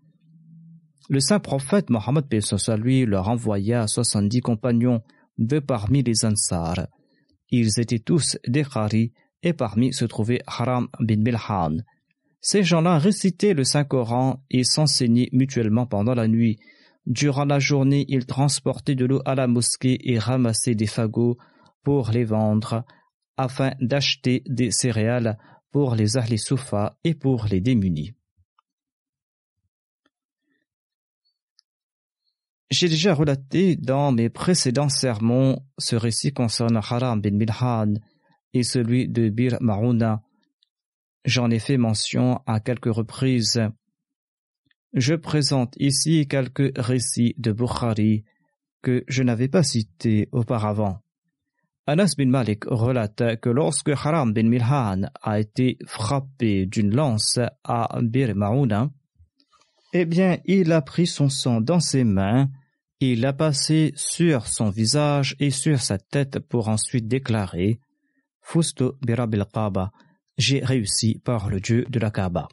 Le 1.09 1.19
saint 1.19 1.39
prophète 1.39 1.89
Mohammed 1.89 2.25
lui 2.77 3.05
leur 3.07 3.29
envoya 3.29 3.87
soixante-dix 3.87 4.41
compagnons 4.41 5.01
de 5.39 5.57
parmi 5.57 6.03
les 6.03 6.23
Ansar. 6.23 6.85
Ils 7.49 7.79
étaient 7.79 7.97
tous 7.97 8.37
des 8.47 8.63
Khari 8.63 9.11
et 9.41 9.53
parmi 9.53 9.91
se 9.91 10.05
trouvait 10.05 10.41
Haram 10.45 10.87
bin 10.99 11.17
Milhan. 11.17 11.77
Ces 12.41 12.61
gens-là 12.61 12.99
récitaient 12.99 13.55
le 13.55 13.63
Saint-Coran 13.63 14.43
et 14.51 14.63
s'enseignaient 14.63 15.29
mutuellement 15.31 15.87
pendant 15.87 16.13
la 16.13 16.27
nuit. 16.27 16.59
Durant 17.07 17.45
la 17.45 17.57
journée, 17.57 18.05
ils 18.07 18.27
transportaient 18.27 18.93
de 18.93 19.05
l'eau 19.05 19.23
à 19.25 19.33
la 19.33 19.47
mosquée 19.47 19.97
et 20.11 20.19
ramassaient 20.19 20.75
des 20.75 20.85
fagots 20.85 21.39
pour 21.83 22.11
les 22.11 22.23
vendre 22.23 22.83
afin 23.35 23.71
d'acheter 23.81 24.43
des 24.45 24.69
céréales 24.69 25.39
pour 25.71 25.95
les 25.95 26.17
Ahli 26.17 26.37
Soufa 26.37 26.99
et 27.03 27.15
pour 27.15 27.47
les 27.49 27.61
démunis. 27.61 28.13
J'ai 32.71 32.87
déjà 32.87 33.15
relaté 33.15 33.75
dans 33.75 34.11
mes 34.11 34.29
précédents 34.29 34.89
sermons 34.89 35.59
ce 35.79 35.95
récit 35.95 36.33
concernant 36.33 36.81
Haram 36.81 37.19
bin 37.19 37.31
Milhan 37.31 37.95
et 38.53 38.61
celui 38.61 39.07
de 39.07 39.29
Bir 39.29 39.57
Marouna. 39.59 40.21
J'en 41.25 41.49
ai 41.49 41.57
fait 41.57 41.77
mention 41.77 42.41
à 42.45 42.59
quelques 42.59 42.93
reprises. 42.93 43.59
Je 44.93 45.15
présente 45.15 45.73
ici 45.79 46.27
quelques 46.27 46.71
récits 46.77 47.33
de 47.39 47.51
Bukhari 47.51 48.23
que 48.83 49.03
je 49.07 49.23
n'avais 49.23 49.47
pas 49.47 49.63
cités 49.63 50.29
auparavant. 50.31 50.99
Anas 51.87 52.13
bin 52.15 52.27
Malik 52.27 52.65
relate 52.65 53.39
que 53.41 53.49
lorsque 53.49 53.89
Haram 53.89 54.31
bin 54.31 54.47
Milhan 54.47 55.09
a 55.23 55.39
été 55.39 55.79
frappé 55.87 56.67
d'une 56.67 56.95
lance 56.95 57.39
à 57.63 57.99
Bir 57.99 58.35
Marouna, 58.35 58.91
eh 59.93 60.05
bien, 60.05 60.37
il 60.45 60.71
a 60.71 60.81
pris 60.81 61.07
son 61.07 61.29
sang 61.29 61.61
dans 61.61 61.79
ses 61.79 62.03
mains 62.03 62.49
il 63.01 63.21
l'a 63.21 63.31
passé 63.31 63.93
sur 63.95 64.47
son 64.47 64.69
visage 64.69 65.35
et 65.39 65.51
sur 65.51 65.79
sa 65.79 65.97
tête 65.97 66.39
pour 66.39 66.67
ensuite 66.67 67.07
déclarer 67.07 67.79
Fusto 68.41 68.97
birabil 69.01 69.45
Kaaba, 69.53 69.91
j'ai 70.37 70.59
réussi 70.59 71.19
par 71.19 71.49
le 71.49 71.61
Dieu 71.61 71.85
de 71.89 71.99
la 71.99 72.11
Kaaba. 72.11 72.49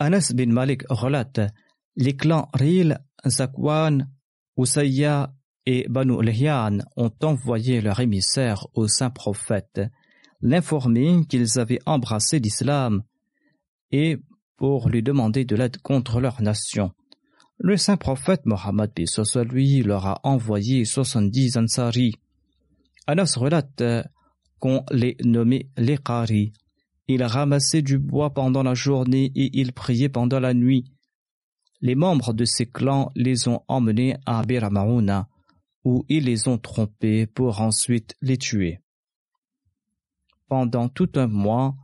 Anas 0.00 0.32
bin 0.34 0.52
Malik 0.52 0.82
relate 0.88 1.40
les 1.94 2.16
clans 2.16 2.48
Ril, 2.54 2.98
Zakwan, 3.24 4.10
Usayya 4.56 5.32
et 5.66 5.86
Banu 5.88 6.22
Lihyan 6.22 6.78
ont 6.96 7.12
envoyé 7.22 7.80
leur 7.80 8.00
émissaire 8.00 8.66
au 8.74 8.88
saint 8.88 9.10
prophète, 9.10 9.80
l'informer 10.40 11.24
qu'ils 11.28 11.60
avaient 11.60 11.78
embrassé 11.86 12.40
l'islam 12.40 13.04
et 13.92 14.18
pour 14.56 14.88
lui 14.88 15.02
demander 15.02 15.44
de 15.44 15.54
l'aide 15.54 15.78
contre 15.78 16.20
leur 16.20 16.42
nation. 16.42 16.92
Le 17.58 17.76
saint 17.76 17.96
prophète 17.96 18.44
Mohammed 18.44 18.90
lui 19.50 19.82
leur 19.82 20.06
a 20.06 20.20
envoyé 20.24 20.84
soixante-dix 20.84 21.56
Ansari. 21.56 22.16
Anas 23.06 23.34
relate 23.36 23.82
qu'on 24.58 24.84
les 24.90 25.16
nommait 25.22 25.68
les 25.76 25.98
Qari. 25.98 26.52
Ils 27.08 27.22
ramassaient 27.22 27.82
du 27.82 27.98
bois 27.98 28.30
pendant 28.30 28.62
la 28.62 28.74
journée 28.74 29.30
et 29.34 29.50
ils 29.58 29.72
priaient 29.72 30.08
pendant 30.08 30.40
la 30.40 30.54
nuit. 30.54 30.84
Les 31.80 31.94
membres 31.94 32.32
de 32.32 32.44
ces 32.44 32.66
clans 32.66 33.10
les 33.16 33.48
ont 33.48 33.62
emmenés 33.66 34.16
à 34.24 34.42
Biramaouna, 34.44 35.28
où 35.84 36.04
ils 36.08 36.24
les 36.24 36.46
ont 36.46 36.58
trompés 36.58 37.26
pour 37.26 37.60
ensuite 37.60 38.14
les 38.22 38.38
tuer. 38.38 38.80
Pendant 40.48 40.88
tout 40.88 41.10
un 41.16 41.26
mois, 41.26 41.74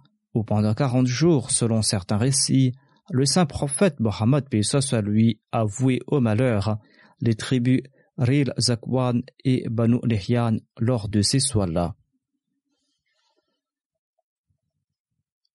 pendant 0.45 0.75
quarante 0.75 1.07
jours, 1.07 1.51
selon 1.51 1.83
certains 1.83 2.17
récits, 2.17 2.73
le 3.11 3.25
saint 3.25 3.47
prophète 3.47 4.01
Mohammed 4.01 4.45
soit 4.63 5.01
lui 5.01 5.41
a 5.53 5.65
voué 5.65 6.01
au 6.07 6.21
malheur 6.21 6.79
les 7.21 7.35
tribus 7.35 7.83
Ril 8.19 8.53
Zakwan 8.59 9.23
et 9.45 9.65
Banu 9.69 9.99
Lihyan 10.05 10.59
lors 10.79 11.09
de 11.09 11.23
ces 11.23 11.41
soins-là. 11.41 11.95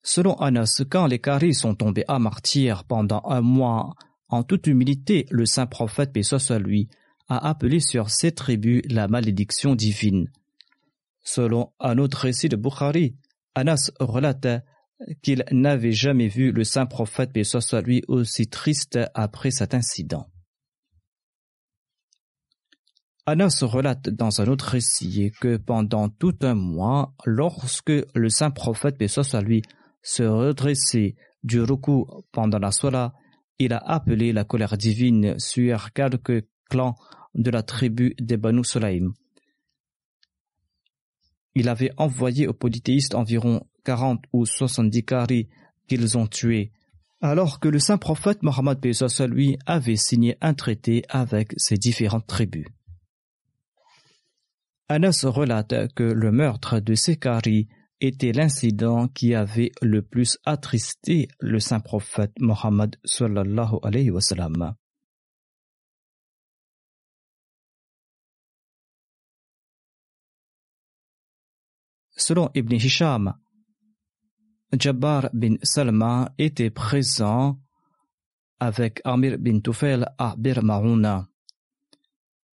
Selon 0.01 0.35
Anas, 0.35 0.83
quand 0.89 1.07
les 1.07 1.19
Karis 1.19 1.53
sont 1.53 1.75
tombés 1.75 2.03
à 2.07 2.19
martyr 2.19 2.83
pendant 2.83 3.21
un 3.25 3.41
mois, 3.41 3.93
en 4.27 4.43
toute 4.43 4.67
humilité, 4.67 5.25
le 5.29 5.45
saint 5.45 5.65
prophète, 5.65 6.11
lui, 6.59 6.89
a 7.29 7.47
appelé 7.47 7.79
sur 7.79 8.09
ces 8.09 8.31
tribus 8.31 8.81
la 8.89 9.07
malédiction 9.07 9.75
divine. 9.75 10.29
Selon 11.23 11.71
un 11.79 11.97
autre 11.97 12.19
récit 12.19 12.49
de 12.49 12.57
Bukhari, 12.57 13.15
Anas 13.55 13.91
relate 13.99 14.63
qu'il 15.21 15.43
n'avait 15.51 15.91
jamais 15.91 16.27
vu 16.27 16.51
le 16.51 16.63
saint 16.63 16.85
prophète, 16.85 17.31
soit 17.43 17.81
lui, 17.81 18.03
aussi 18.07 18.47
triste 18.47 18.99
après 19.13 19.51
cet 19.51 19.73
incident. 19.73 20.27
Anas 23.25 23.63
relate 23.63 24.09
dans 24.09 24.41
un 24.41 24.47
autre 24.47 24.69
récit 24.69 25.31
que 25.39 25.55
pendant 25.55 26.09
tout 26.09 26.35
un 26.41 26.55
mois, 26.55 27.13
lorsque 27.25 27.93
le 28.13 28.29
saint 28.29 28.51
prophète, 28.51 29.07
soit 29.07 29.41
lui, 29.41 29.61
se 30.01 30.23
redresser 30.23 31.15
du 31.41 31.61
roku 31.61 32.05
pendant 32.33 32.59
la 32.59 32.71
sola, 32.71 33.13
il 33.59 33.71
a 33.71 33.77
appelé 33.77 34.33
la 34.33 34.43
colère 34.43 34.77
divine 34.77 35.39
sur 35.39 35.93
quelques 35.93 36.45
clans 36.69 36.95
de 37.33 37.49
la 37.49 37.63
tribu 37.63 38.13
des 38.19 38.35
Banu 38.35 38.65
Sulaim. 38.65 39.13
Il 41.55 41.69
avait 41.69 41.91
envoyé 41.97 42.47
aux 42.47 42.53
polythéistes 42.53 43.15
environ 43.15 43.65
40 43.83 44.23
ou 44.33 44.45
70 44.45 45.03
caris 45.03 45.49
qu'ils 45.87 46.17
ont 46.17 46.27
tués, 46.27 46.71
alors 47.21 47.59
que 47.59 47.69
le 47.69 47.79
saint 47.79 47.97
prophète 47.97 48.43
Mohammed 48.43 48.79
lui 49.29 49.57
avait 49.65 49.95
signé 49.95 50.37
un 50.41 50.53
traité 50.53 51.03
avec 51.09 51.53
ces 51.57 51.77
différentes 51.77 52.27
tribus. 52.27 52.67
Anas 54.89 55.23
relate 55.23 55.93
que 55.93 56.03
le 56.03 56.31
meurtre 56.31 56.79
de 56.79 56.93
ces 56.95 57.17
caris 57.17 57.67
était 58.01 58.33
l'incident 58.33 59.07
qui 59.07 59.33
avait 59.33 59.71
le 59.81 60.01
plus 60.01 60.37
attristé 60.45 61.29
le 61.39 61.59
saint 61.59 61.79
prophète 61.79 62.33
Mohammed 62.39 62.97
sallallahu 63.05 63.77
alayhi 63.81 64.11
wa 64.11 64.19
sallam. 64.19 64.75
Selon 72.15 72.49
Ibn 72.53 72.75
Hisham, 72.75 73.33
Jabbar 74.79 75.29
bin 75.33 75.57
Salma 75.61 76.31
était 76.39 76.71
présent 76.71 77.59
avec 78.59 79.01
Amir 79.03 79.37
bin 79.37 79.59
Tufail 79.59 80.03
à 80.17 80.33
Bir 80.35 80.61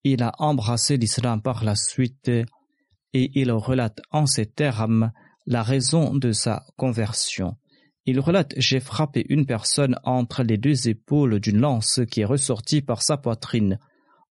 Il 0.04 0.22
a 0.22 0.32
embrassé 0.38 0.98
l'islam 0.98 1.40
par 1.40 1.64
la 1.64 1.74
suite 1.74 2.28
et 2.28 3.40
il 3.40 3.50
relate 3.50 4.00
en 4.10 4.26
ces 4.26 4.44
termes 4.44 5.12
la 5.46 5.62
raison 5.62 6.14
de 6.14 6.32
sa 6.32 6.66
conversion. 6.76 7.56
Il 8.04 8.20
relate 8.20 8.52
J'ai 8.58 8.80
frappé 8.80 9.24
une 9.30 9.46
personne 9.46 9.96
entre 10.04 10.42
les 10.42 10.58
deux 10.58 10.88
épaules 10.88 11.40
d'une 11.40 11.60
lance 11.60 12.00
qui 12.10 12.20
est 12.20 12.26
ressortie 12.26 12.82
par 12.82 13.02
sa 13.02 13.16
poitrine. 13.16 13.78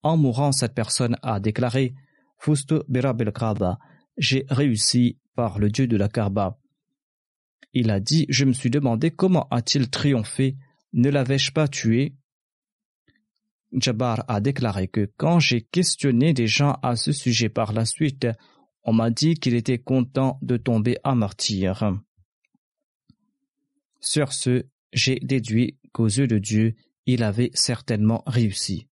En 0.04 0.16
mourant, 0.16 0.52
cette 0.52 0.76
personne 0.76 1.18
a 1.24 1.40
déclaré 1.40 1.96
Fustu 2.38 2.82
Birabil 2.88 3.32
Kaaba, 3.32 3.80
j'ai 4.16 4.46
réussi 4.50 5.18
par 5.36 5.58
le 5.58 5.70
Dieu 5.70 5.88
de 5.88 5.98
la 5.98 6.08
Kaaba. 6.08 6.59
Il 7.74 7.92
a 7.92 8.00
dit 8.00 8.26
Je 8.30 8.46
me 8.46 8.54
suis 8.54 8.70
demandé 8.70 9.12
comment 9.12 9.48
a-t-il 9.50 9.90
triomphé 9.90 10.58
Ne 10.94 11.10
l'avais-je 11.10 11.52
pas 11.52 11.68
tué? 11.68 12.16
Jabbar 13.72 14.26
a 14.28 14.42
déclaré 14.42 14.88
que 14.88 15.12
quand 15.18 15.40
j'ai 15.40 15.62
questionné 15.62 16.34
des 16.34 16.48
gens 16.48 16.80
à 16.82 16.96
ce 16.96 17.12
sujet 17.12 17.50
par 17.50 17.72
la 17.72 17.86
suite, 17.86 18.28
on 18.84 18.94
m'a 18.94 19.12
dit 19.12 19.36
qu'il 19.36 19.54
était 19.54 19.78
content 19.78 20.40
de 20.42 20.58
tomber 20.58 20.98
à 21.04 21.14
martyr. 21.14 22.00
Sur 24.02 24.34
ce, 24.34 24.66
j'ai 24.92 25.20
déduit 25.20 25.78
qu'aux 25.92 26.08
yeux 26.08 26.28
de 26.28 26.40
Dieu, 26.40 26.76
il 27.06 27.22
avait 27.22 27.52
certainement 27.54 28.24
réussi. 28.26 28.89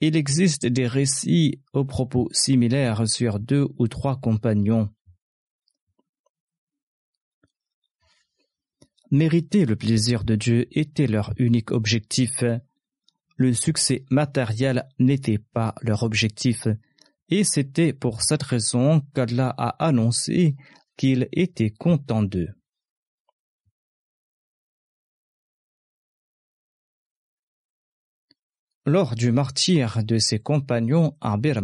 Il 0.00 0.16
existe 0.16 0.66
des 0.66 0.86
récits 0.86 1.60
aux 1.72 1.84
propos 1.84 2.28
similaires 2.32 3.08
sur 3.08 3.40
deux 3.40 3.66
ou 3.78 3.88
trois 3.88 4.16
compagnons. 4.20 4.90
Mériter 9.10 9.64
le 9.64 9.74
plaisir 9.74 10.24
de 10.24 10.36
Dieu 10.36 10.66
était 10.70 11.06
leur 11.06 11.32
unique 11.38 11.70
objectif 11.70 12.44
le 13.38 13.54
succès 13.54 14.04
matériel 14.10 14.84
n'était 14.98 15.38
pas 15.38 15.74
leur 15.80 16.02
objectif, 16.02 16.66
et 17.28 17.44
c'était 17.44 17.92
pour 17.92 18.20
cette 18.20 18.42
raison 18.42 19.00
qu'Allah 19.14 19.54
a 19.56 19.68
annoncé 19.86 20.56
qu'il 20.96 21.28
était 21.32 21.70
content 21.70 22.24
d'eux. 22.24 22.48
Lors 28.88 29.16
du 29.16 29.32
martyr 29.32 30.02
de 30.02 30.16
ses 30.16 30.38
compagnons 30.38 31.14
à 31.20 31.36
Bir 31.36 31.60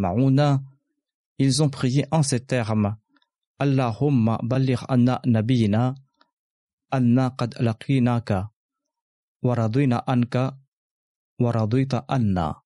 ils 1.39 1.63
ont 1.63 1.71
prié 1.71 2.05
en 2.11 2.23
ces 2.23 2.41
termes. 2.41 2.97
Allahumma 3.59 4.39
ballir 4.43 4.85
anna 4.91 5.23
nabiyina 5.25 5.95
anna 6.91 7.35
qad 7.39 7.55
laqinaka 7.61 8.51
wa 9.43 9.71
anka 10.07 10.59
Anna, 12.09 12.63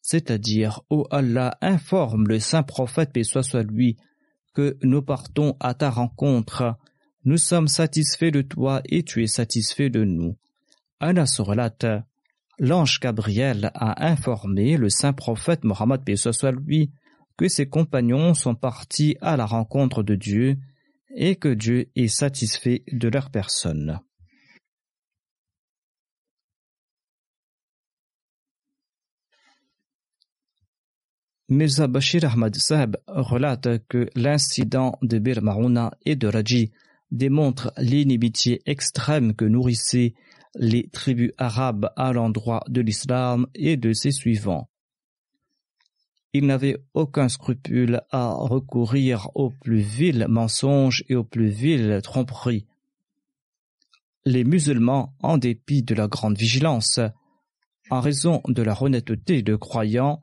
c'est-à-dire, 0.00 0.80
ô 0.90 1.06
Allah, 1.12 1.56
informe 1.60 2.26
le 2.26 2.40
saint 2.40 2.64
prophète, 2.64 3.12
paix 3.12 3.22
soit 3.22 3.62
lui, 3.62 3.96
que 4.52 4.78
nous 4.82 5.02
partons 5.02 5.56
à 5.60 5.74
ta 5.74 5.90
rencontre, 5.90 6.76
nous 7.24 7.38
sommes 7.38 7.68
satisfaits 7.68 8.32
de 8.32 8.42
toi 8.42 8.82
et 8.84 9.04
tu 9.04 9.22
es 9.22 9.28
satisfait 9.28 9.90
de 9.90 10.02
nous. 10.02 10.36
Allah 10.98 11.26
se 11.26 11.40
relate, 11.40 11.86
l'ange 12.62 13.00
Gabriel 13.00 13.72
a 13.74 14.06
informé 14.08 14.76
le 14.76 14.88
saint 14.88 15.12
prophète 15.12 15.64
Mohammed, 15.64 16.02
lui, 16.64 16.92
que 17.36 17.48
ses 17.48 17.68
compagnons 17.68 18.34
sont 18.34 18.54
partis 18.54 19.16
à 19.20 19.36
la 19.36 19.46
rencontre 19.46 20.04
de 20.04 20.14
Dieu 20.14 20.58
et 21.16 21.34
que 21.34 21.48
Dieu 21.48 21.90
est 21.96 22.06
satisfait 22.06 22.84
de 22.92 23.08
leur 23.08 23.30
personne. 23.30 23.98
Mirza 31.48 31.88
Bashir 31.88 32.24
Ahmad 32.24 32.54
Sahib 32.54 32.96
relate 33.08 33.84
que 33.88 34.08
l'incident 34.14 34.96
de 35.02 35.18
Bir 35.18 35.40
et 36.06 36.14
de 36.14 36.28
Raji 36.28 36.70
démontre 37.10 37.72
l'inimitié 37.76 38.62
extrême 38.66 39.34
que 39.34 39.44
nourrissaient 39.44 40.14
les 40.54 40.88
tribus 40.88 41.32
arabes 41.38 41.90
à 41.96 42.12
l'endroit 42.12 42.62
de 42.68 42.80
l'islam 42.80 43.46
et 43.54 43.76
de 43.76 43.92
ses 43.92 44.10
suivants. 44.10 44.68
Ils 46.34 46.46
n'avaient 46.46 46.78
aucun 46.94 47.28
scrupule 47.28 48.02
à 48.10 48.32
recourir 48.32 49.28
aux 49.34 49.50
plus 49.50 49.80
vils 49.80 50.26
mensonges 50.28 51.04
et 51.08 51.14
aux 51.14 51.24
plus 51.24 51.48
viles 51.48 52.00
tromperies. 52.02 52.66
Les 54.24 54.44
musulmans, 54.44 55.14
en 55.22 55.36
dépit 55.36 55.82
de 55.82 55.94
la 55.94 56.08
grande 56.08 56.38
vigilance, 56.38 57.00
en 57.90 58.00
raison 58.00 58.40
de 58.46 58.62
la 58.62 58.80
honnêteté 58.80 59.42
de 59.42 59.56
croyants, 59.56 60.22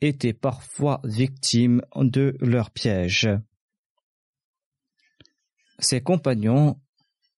étaient 0.00 0.32
parfois 0.32 1.00
victimes 1.04 1.82
de 1.96 2.36
leurs 2.40 2.70
pièges. 2.70 3.28
Ses 5.78 6.00
compagnons, 6.00 6.80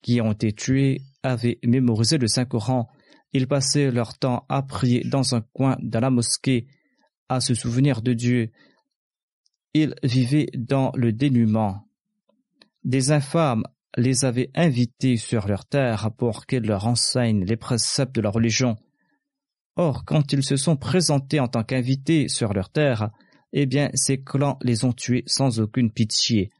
qui 0.02 0.20
ont 0.20 0.32
été 0.32 0.52
tués, 0.52 1.02
avaient 1.22 1.58
mémorisé 1.64 2.18
le 2.18 2.26
Saint-Coran. 2.26 2.88
Ils 3.32 3.48
passaient 3.48 3.90
leur 3.90 4.18
temps 4.18 4.44
à 4.48 4.62
prier 4.62 5.04
dans 5.04 5.34
un 5.34 5.40
coin 5.40 5.76
de 5.80 5.98
la 5.98 6.10
mosquée, 6.10 6.66
à 7.28 7.40
se 7.40 7.54
souvenir 7.54 8.02
de 8.02 8.12
Dieu. 8.12 8.50
Ils 9.74 9.94
vivaient 10.02 10.50
dans 10.54 10.92
le 10.94 11.12
dénuement. 11.12 11.86
Des 12.84 13.12
infâmes 13.12 13.62
les 13.96 14.24
avaient 14.24 14.50
invités 14.54 15.16
sur 15.16 15.46
leur 15.46 15.66
terre 15.66 16.10
pour 16.16 16.46
qu'ils 16.46 16.64
leur 16.64 16.86
enseignent 16.86 17.44
les 17.44 17.56
préceptes 17.56 18.14
de 18.14 18.20
la 18.20 18.30
religion. 18.30 18.76
Or, 19.76 20.04
quand 20.04 20.32
ils 20.32 20.42
se 20.42 20.56
sont 20.56 20.76
présentés 20.76 21.40
en 21.40 21.48
tant 21.48 21.62
qu'invités 21.62 22.28
sur 22.28 22.52
leur 22.52 22.70
terre, 22.70 23.10
eh 23.52 23.66
bien, 23.66 23.90
ces 23.94 24.22
clans 24.22 24.58
les 24.62 24.84
ont 24.84 24.92
tués 24.92 25.24
sans 25.26 25.60
aucune 25.60 25.90
pitié. 25.90 26.50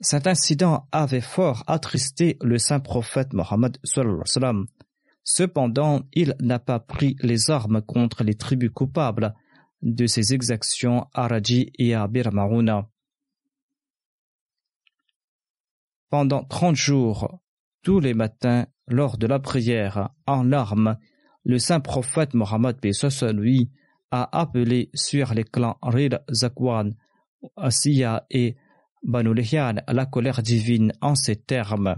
Cet 0.00 0.26
incident 0.26 0.86
avait 0.92 1.20
fort 1.20 1.64
attristé 1.66 2.36
le 2.42 2.58
saint 2.58 2.80
prophète 2.80 3.32
Mohammed. 3.32 3.78
Cependant, 5.24 6.02
il 6.12 6.34
n'a 6.40 6.58
pas 6.58 6.78
pris 6.78 7.16
les 7.20 7.50
armes 7.50 7.82
contre 7.82 8.24
les 8.24 8.34
tribus 8.34 8.70
coupables 8.70 9.34
de 9.82 10.06
ces 10.06 10.32
exactions 10.32 11.06
à 11.12 11.28
Raji 11.28 11.72
et 11.78 11.94
à 11.94 12.06
Bir 12.06 12.30
pendant 16.10 16.44
trente 16.44 16.76
jours, 16.76 17.40
tous 17.82 18.00
les 18.00 18.14
matins, 18.14 18.66
lors 18.86 19.18
de 19.18 19.26
la 19.26 19.38
prière, 19.38 20.10
en 20.26 20.42
larmes, 20.42 20.96
le 21.44 21.58
saint 21.58 21.80
prophète 21.80 22.34
Mohammed 22.34 22.76
lui 23.34 23.70
a 24.10 24.38
appelé 24.38 24.90
sur 24.94 25.34
les 25.34 25.44
clans 25.44 25.76
Rir 25.82 26.20
Zakwan, 26.30 26.94
Asiya 27.56 28.26
et 28.30 28.56
Banu 29.02 29.32
à 29.52 29.92
la 29.92 30.06
colère 30.06 30.42
divine 30.42 30.92
en 31.00 31.14
ces 31.14 31.36
termes. 31.36 31.96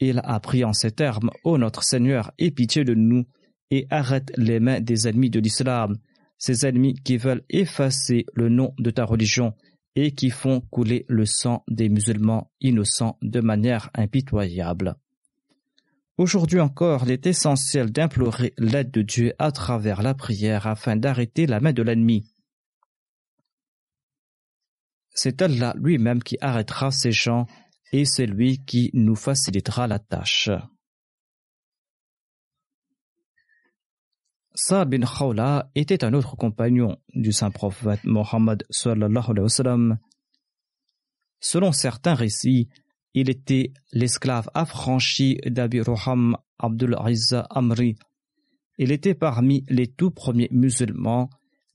Il 0.00 0.20
a 0.22 0.38
pris 0.40 0.64
en 0.64 0.72
ces 0.72 0.92
termes, 0.92 1.30
Ô 1.44 1.58
notre 1.58 1.82
Seigneur, 1.82 2.32
aie 2.38 2.50
pitié 2.50 2.84
de 2.84 2.94
nous 2.94 3.24
et 3.70 3.86
arrête 3.90 4.32
les 4.36 4.60
mains 4.60 4.80
des 4.80 5.08
ennemis 5.08 5.30
de 5.30 5.40
l'islam, 5.40 5.96
ces 6.38 6.66
ennemis 6.66 6.94
qui 6.94 7.16
veulent 7.16 7.44
effacer 7.50 8.24
le 8.34 8.48
nom 8.48 8.74
de 8.78 8.90
ta 8.90 9.04
religion 9.04 9.54
et 9.96 10.12
qui 10.12 10.30
font 10.30 10.60
couler 10.60 11.04
le 11.08 11.26
sang 11.26 11.64
des 11.68 11.88
musulmans 11.88 12.52
innocents 12.60 13.18
de 13.22 13.40
manière 13.40 13.90
impitoyable. 13.94 14.94
Aujourd'hui 16.16 16.60
encore, 16.60 17.04
il 17.04 17.12
est 17.12 17.26
essentiel 17.26 17.90
d'implorer 17.90 18.54
l'aide 18.58 18.90
de 18.90 19.02
Dieu 19.02 19.34
à 19.38 19.50
travers 19.50 20.02
la 20.02 20.14
prière 20.14 20.66
afin 20.66 20.96
d'arrêter 20.96 21.46
la 21.46 21.60
main 21.60 21.72
de 21.72 21.82
l'ennemi. 21.82 22.24
C'est 25.20 25.42
Allah 25.42 25.74
lui-même 25.76 26.22
qui 26.22 26.36
arrêtera 26.40 26.92
ces 26.92 27.10
gens 27.10 27.48
et 27.90 28.04
c'est 28.04 28.24
lui 28.24 28.64
qui 28.64 28.90
nous 28.94 29.16
facilitera 29.16 29.88
la 29.88 29.98
tâche. 29.98 30.48
Saad 34.54 34.90
bin 34.90 35.04
Khawla 35.04 35.72
était 35.74 36.04
un 36.04 36.14
autre 36.14 36.36
compagnon 36.36 36.98
du 37.16 37.32
saint 37.32 37.50
prophète 37.50 37.98
Mohammed 38.04 38.62
Selon 41.40 41.72
certains 41.72 42.14
récits, 42.14 42.68
il 43.12 43.28
était 43.28 43.72
l'esclave 43.92 44.48
affranchi 44.54 45.40
d'Abi 45.44 45.80
Roham 45.80 46.36
Abdul 46.60 46.94
Rizza 46.94 47.40
Amri. 47.50 47.96
Il 48.76 48.92
était 48.92 49.16
parmi 49.16 49.64
les 49.68 49.88
tout 49.88 50.12
premiers 50.12 50.48
musulmans 50.52 51.28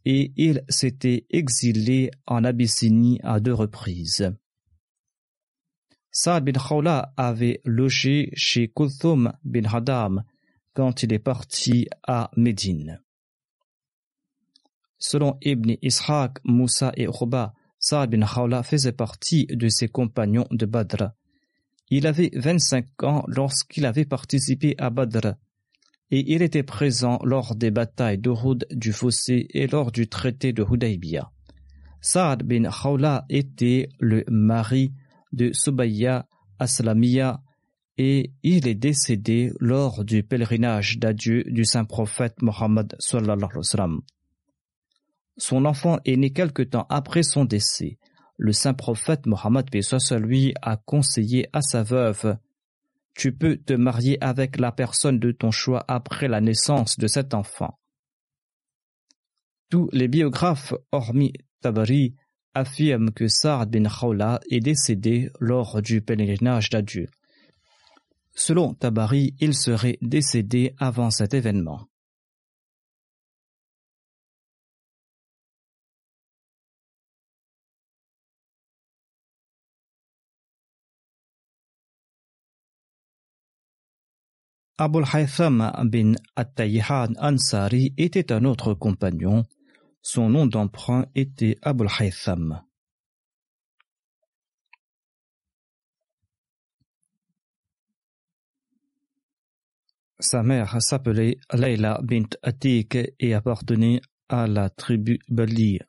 et 0.06 0.34
il 0.36 0.63
s'était 0.70 1.26
exilé 1.30 2.12
en 2.28 2.44
Abyssinie 2.44 3.20
à 3.24 3.39
deux 3.39 3.54
reprises. 3.54 4.34
Saad 6.12 6.46
bin 6.46 6.60
Khawla 6.60 7.13
avait 7.18 7.62
logé 7.66 8.30
chez 8.36 8.68
Kulthum 8.68 9.34
bin 9.44 9.66
Hadam 9.66 10.24
quand 10.74 11.04
il 11.04 11.13
est 11.13 11.20
parti 11.20 11.88
à 12.08 12.30
Médine. 12.36 13.02
Selon 15.00 15.38
Ibn 15.42 15.74
Ishaq, 15.82 16.38
Moussa 16.44 16.92
et 16.96 17.08
Ruba, 17.08 17.54
Saad 17.80 18.12
bin 18.12 18.26
Khawla 18.26 18.63
faisait 18.63 18.92
partie 18.92 19.48
de 19.48 19.68
ses 19.70 19.88
compagnons 19.88 20.48
de 20.52 20.66
Badr. 20.66 21.12
Il 21.89 22.08
avait 22.08 22.32
25 22.34 23.04
ans 23.04 23.24
lorsqu'il 23.28 23.86
avait 23.86 24.06
participé 24.06 24.76
à 24.78 24.89
Badr 24.89 25.34
et 26.12 26.34
il 26.34 26.42
était 26.42 26.63
présent 26.63 27.20
lors 27.24 27.56
des 27.56 27.72
batailles 27.72 28.18
d'Uhud 28.18 28.68
du 28.72 28.92
Fossé 28.92 29.48
et 29.52 29.68
lors 29.68 29.92
du 29.92 30.08
traité 30.08 30.54
de 30.54 30.63
Hudaybiyah. 30.63 31.32
Saad 32.02 32.44
bin 32.44 32.70
Khawla 32.70 33.26
était 33.30 33.89
le 34.00 34.24
mari 34.28 34.94
de 35.32 35.52
Subayya 35.54 36.28
Aslamiya 36.60 37.42
et 37.98 38.32
il 38.44 38.68
est 38.68 38.76
décédé 38.76 39.52
lors 39.60 40.04
du 40.04 40.24
pèlerinage 40.24 40.98
d'adieu 41.00 41.44
du 41.46 41.63
saint 41.63 41.86
prophète 41.86 42.42
Mohammed 42.42 42.96
Son 45.38 45.66
enfant 45.66 46.00
est 46.06 46.18
né 46.18 46.32
quelque 46.32 46.63
temps 46.63 46.88
après 46.89 47.24
son 47.24 47.46
décès. 47.46 47.98
Le 48.38 48.52
saint 48.52 48.74
prophète 48.74 49.26
Mohammed 49.26 49.66
lui 50.20 50.54
a 50.62 50.76
conseillé 50.78 51.48
à 51.54 51.62
sa 51.62 51.84
veuve 51.84 52.38
Tu 53.15 53.32
peux 53.32 53.58
te 53.58 53.73
marier 53.73 54.17
avec 54.23 54.60
la 54.60 54.71
personne 54.71 55.19
de 55.19 55.32
ton 55.32 55.52
choix 55.52 55.86
après 55.88 56.28
la 56.28 56.41
naissance 56.41 56.97
de 56.97 57.08
cet 57.08 57.34
enfant. 57.34 57.80
Tous 59.69 59.89
les 59.91 60.08
biographes, 60.08 60.73
hormis 60.91 61.34
Tabari, 61.62 62.15
affirment 62.54 63.12
que 63.12 63.28
Saad 63.28 63.71
bin 63.71 63.89
Khawla 63.89 64.39
est 64.49 64.60
décédé 64.60 65.32
lors 65.39 65.82
du 65.82 66.02
pèlerinage 66.02 66.69
d'adieu. 66.69 67.08
Selon 68.36 68.73
Tabari, 68.73 69.36
il 69.39 69.54
serait 69.54 69.97
décédé 70.02 70.73
avant 70.80 71.12
cet 71.12 71.34
événement. 71.34 71.88
Abul 84.80 85.06
Haytham 85.06 85.72
bin 85.86 86.16
At-Tayyihan 86.36 87.14
Ansari 87.20 87.94
était 87.98 88.32
un 88.32 88.44
autre 88.44 88.74
compagnon. 88.74 89.44
Son 90.02 90.30
nom 90.30 90.48
d'emprunt 90.48 91.06
était 91.14 91.58
Abul 91.62 91.88
Haytham. 92.00 92.64
Sa 100.20 100.42
mère 100.42 100.82
s'appelait 100.82 101.38
Layla 101.52 102.00
bint 102.02 102.30
Atik 102.42 102.98
et 103.20 103.34
appartenait 103.36 104.02
à 104.28 104.48
la 104.48 104.72
tribu 104.72 105.20
Bali. 105.30 105.80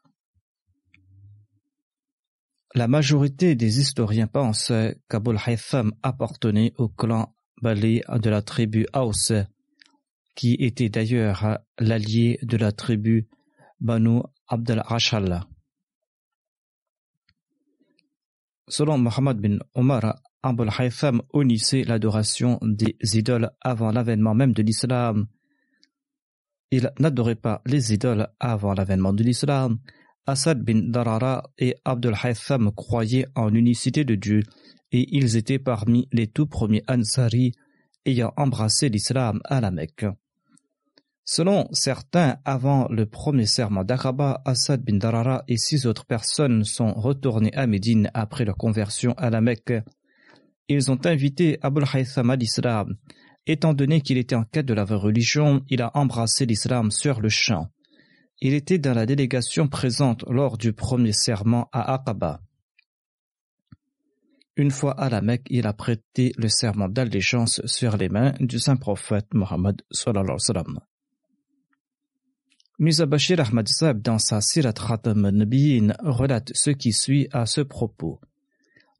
La 2.74 2.88
majorité 2.88 3.54
des 3.54 3.80
historiens 3.80 4.26
pensent 4.26 4.72
qu'Abul 5.08 5.38
Haytham 5.46 5.94
appartenait 6.02 6.74
au 6.76 6.88
clan 6.88 7.33
Bali 7.60 8.02
de 8.08 8.30
la 8.30 8.42
tribu 8.42 8.86
Aus, 8.92 9.32
qui 10.34 10.54
était 10.54 10.88
d'ailleurs 10.88 11.58
l'allié 11.78 12.38
de 12.42 12.56
la 12.56 12.72
tribu 12.72 13.28
Banu 13.80 14.20
Abdel 14.48 14.80
Rashal. 14.80 15.44
Selon 18.68 18.98
Muhammad 18.98 19.38
bin 19.40 19.58
Omar, 19.74 20.20
Abul 20.42 20.70
Haytham 20.78 21.22
unissait 21.32 21.84
l'adoration 21.84 22.58
des 22.62 22.96
idoles 23.14 23.50
avant 23.60 23.92
l'avènement 23.92 24.34
même 24.34 24.52
de 24.52 24.62
l'islam. 24.62 25.26
Il 26.70 26.90
n'adorait 26.98 27.34
pas 27.34 27.62
les 27.66 27.94
idoles 27.94 28.28
avant 28.40 28.74
l'avènement 28.74 29.12
de 29.12 29.22
l'islam. 29.22 29.78
Assad 30.26 30.62
bin 30.62 30.90
Darara 30.90 31.50
et 31.58 31.76
Abdul 31.84 32.14
Haytham 32.22 32.72
croyaient 32.72 33.26
en 33.34 33.48
l'unicité 33.48 34.04
de 34.04 34.14
Dieu 34.14 34.40
et 34.94 35.06
ils 35.14 35.36
étaient 35.36 35.58
parmi 35.58 36.08
les 36.10 36.26
tout 36.26 36.46
premiers 36.46 36.82
Ansari 36.88 37.52
ayant 38.06 38.32
embrassé 38.38 38.88
l'islam 38.88 39.40
à 39.44 39.60
la 39.60 39.70
Mecque. 39.70 40.06
Selon 41.26 41.68
certains, 41.72 42.36
avant 42.46 42.88
le 42.88 43.04
premier 43.04 43.46
serment 43.46 43.84
d'Aqaba, 43.84 44.40
Assad 44.46 44.82
bin 44.82 44.96
Darara 44.96 45.44
et 45.48 45.58
six 45.58 45.84
autres 45.84 46.06
personnes 46.06 46.64
sont 46.64 46.94
retournés 46.94 47.52
à 47.54 47.66
Médine 47.66 48.10
après 48.14 48.46
leur 48.46 48.56
conversion 48.56 49.12
à 49.18 49.28
la 49.28 49.42
Mecque 49.42 49.82
ils 50.68 50.90
ont 50.90 50.98
invité 51.04 51.58
Abul 51.62 51.84
Haytham 51.92 52.30
à 52.30 52.36
l'islam. 52.36 52.96
Étant 53.46 53.74
donné 53.74 54.00
qu'il 54.00 54.16
était 54.16 54.34
en 54.34 54.44
quête 54.44 54.64
de 54.64 54.72
la 54.72 54.84
vraie 54.84 54.96
religion, 54.96 55.62
il 55.68 55.82
a 55.82 55.90
embrassé 55.94 56.46
l'islam 56.46 56.90
sur 56.90 57.20
le 57.20 57.28
champ. 57.28 57.68
Il 58.40 58.54
était 58.54 58.78
dans 58.78 58.94
la 58.94 59.06
délégation 59.06 59.68
présente 59.68 60.24
lors 60.28 60.56
du 60.56 60.72
premier 60.72 61.12
serment 61.12 61.68
à 61.72 61.94
Aqaba. 61.94 62.40
Une 64.56 64.70
fois 64.70 64.92
à 64.92 65.08
la 65.08 65.20
Mecque, 65.20 65.48
il 65.50 65.66
a 65.66 65.72
prêté 65.72 66.32
le 66.36 66.48
serment 66.48 66.88
d'allégeance 66.88 67.60
sur 67.66 67.96
les 67.96 68.08
mains 68.08 68.34
du 68.38 68.60
saint 68.60 68.76
prophète 68.76 69.26
Mohammed 69.34 69.82
sallallahu 69.90 70.38
Bashir 72.78 73.40
Ahmad 73.40 73.66
Zab 73.66 74.00
dans 74.00 74.18
sa 74.18 74.40
Sirat 74.40 74.74
Khatam 74.74 75.28
Nabiyin 75.28 75.94
relate 76.04 76.52
ce 76.54 76.70
qui 76.70 76.92
suit 76.92 77.26
à 77.32 77.46
ce 77.46 77.62
propos. 77.62 78.20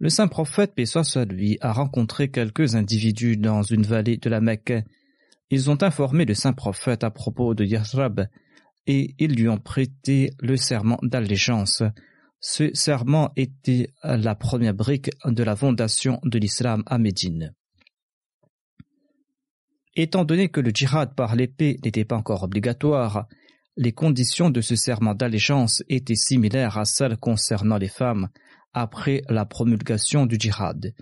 Le 0.01 0.09
saint 0.09 0.27
prophète, 0.27 0.75
paix 0.75 0.87
soit 0.87 1.25
lui, 1.25 1.57
a 1.61 1.73
rencontré 1.73 2.33
quelques 2.33 2.75
individus 2.75 3.37
dans 3.37 3.62
une 3.62 3.85
vallée 3.85 4.17
de 4.17 4.29
la 4.29 4.40
Mecque. 4.40 4.75
Ils 5.51 5.71
ont 5.71 5.81
informé 5.85 6.25
le 6.25 6.35
saint 6.35 6.53
prophète 6.53 7.05
à 7.05 7.11
propos 7.11 7.55
de 7.55 7.64
Yasrab 7.64 8.27
et 8.88 9.14
ils 9.21 9.37
lui 9.37 9.49
ont 9.49 9.59
prêté 9.59 10.31
le 10.40 10.57
serment 10.57 10.99
d'allégeance. 11.03 11.85
Ce 12.46 12.68
serment 12.74 13.33
était 13.37 13.94
la 14.02 14.35
première 14.35 14.74
brique 14.74 15.11
de 15.24 15.42
la 15.42 15.57
fondation 15.57 16.20
de 16.24 16.38
l'islam 16.38 16.83
à 16.85 16.98
Médine. 16.98 17.54
Étant 19.96 20.26
donné 20.26 20.50
que 20.50 20.61
le 20.61 20.68
djihad 20.68 21.14
par 21.14 21.37
l'épée 21.37 21.78
n'était 21.83 22.04
pas 22.04 22.18
encore 22.18 22.42
obligatoire, 22.42 23.28
les 23.78 23.92
conditions 23.92 24.50
de 24.50 24.61
ce 24.61 24.76
serment 24.76 25.14
d'allégeance 25.14 25.83
étaient 25.88 26.14
similaires 26.14 26.76
à 26.76 26.85
celles 26.85 27.16
concernant 27.16 27.78
les 27.78 27.88
femmes, 27.88 28.28
après 28.74 29.22
la 29.30 29.46
promulgation 29.46 30.26
du 30.26 30.37
djihad, 30.38 30.92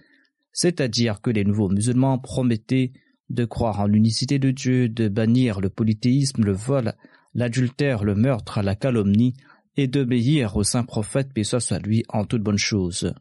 c'est-à-dire 0.52 1.20
que 1.20 1.30
les 1.30 1.42
nouveaux 1.42 1.70
musulmans 1.70 2.20
promettaient 2.20 2.92
de 3.30 3.44
croire 3.44 3.80
en 3.80 3.86
l'unicité 3.86 4.38
de 4.38 4.52
Dieu, 4.52 4.88
de 4.88 5.08
bannir 5.08 5.60
le 5.60 5.70
polythéisme, 5.70 6.44
le 6.44 6.52
vol, 6.52 6.94
l'adultère, 7.34 8.04
le 8.04 8.14
meurtre, 8.14 8.62
la 8.62 8.76
calomnie, 8.76 9.34
et 9.76 9.86
d'obéir 9.86 10.56
au 10.56 10.64
saint 10.64 10.84
prophète 10.84 11.32
paix 11.32 11.44
soit 11.44 11.78
lui 11.78 12.04
en 12.08 12.24
toute 12.24 12.42
bonne 12.42 12.58
chose. 12.58 13.14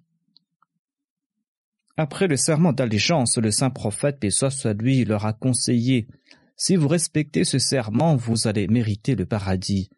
Après 1.97 2.27
le 2.27 2.37
serment 2.37 2.73
d'allégeance, 2.73 3.37
le 3.37 3.51
saint 3.51 3.69
prophète, 3.69 4.19
paix 4.19 4.31
soit 4.31 4.73
lui, 4.73 5.05
leur 5.05 5.25
a 5.25 5.33
conseillé 5.33 6.07
Si 6.55 6.75
vous 6.75 6.87
respectez 6.87 7.43
ce 7.43 7.59
serment, 7.59 8.15
vous 8.15 8.47
allez 8.47 8.67
mériter 8.67 9.15
le 9.15 9.25
paradis. 9.25 9.89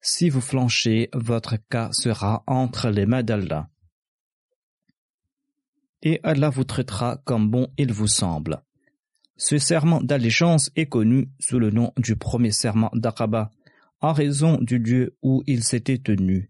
Si 0.00 0.28
vous 0.28 0.40
flanchez, 0.40 1.08
votre 1.14 1.56
cas 1.68 1.88
sera 1.92 2.44
entre 2.46 2.90
les 2.90 3.06
mains 3.06 3.22
d'Allah. 3.22 3.68
Et 6.02 6.20
Allah 6.22 6.50
vous 6.50 6.64
traitera 6.64 7.20
comme 7.24 7.50
bon 7.50 7.68
il 7.78 7.92
vous 7.92 8.06
semble. 8.06 8.62
Ce 9.36 9.58
serment 9.58 10.00
d'allégeance 10.00 10.70
est 10.76 10.86
connu 10.86 11.28
sous 11.40 11.58
le 11.58 11.70
nom 11.70 11.92
du 11.96 12.16
premier 12.16 12.52
serment 12.52 12.90
d'Aqaba, 12.94 13.50
en 14.00 14.12
raison 14.12 14.58
du 14.60 14.78
lieu 14.78 15.16
où 15.22 15.42
il 15.46 15.64
s'était 15.64 15.98
tenu. 15.98 16.48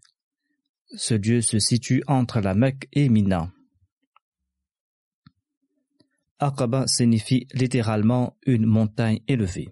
Ce 0.95 1.13
lieu 1.13 1.41
se 1.41 1.59
situe 1.59 2.03
entre 2.07 2.39
la 2.39 2.53
Mecque 2.53 2.87
et 2.93 3.09
Mina. 3.09 3.51
Aqaba 6.39 6.85
signifie 6.87 7.47
littéralement 7.53 8.37
une 8.45 8.65
montagne 8.65 9.19
élevée. 9.27 9.69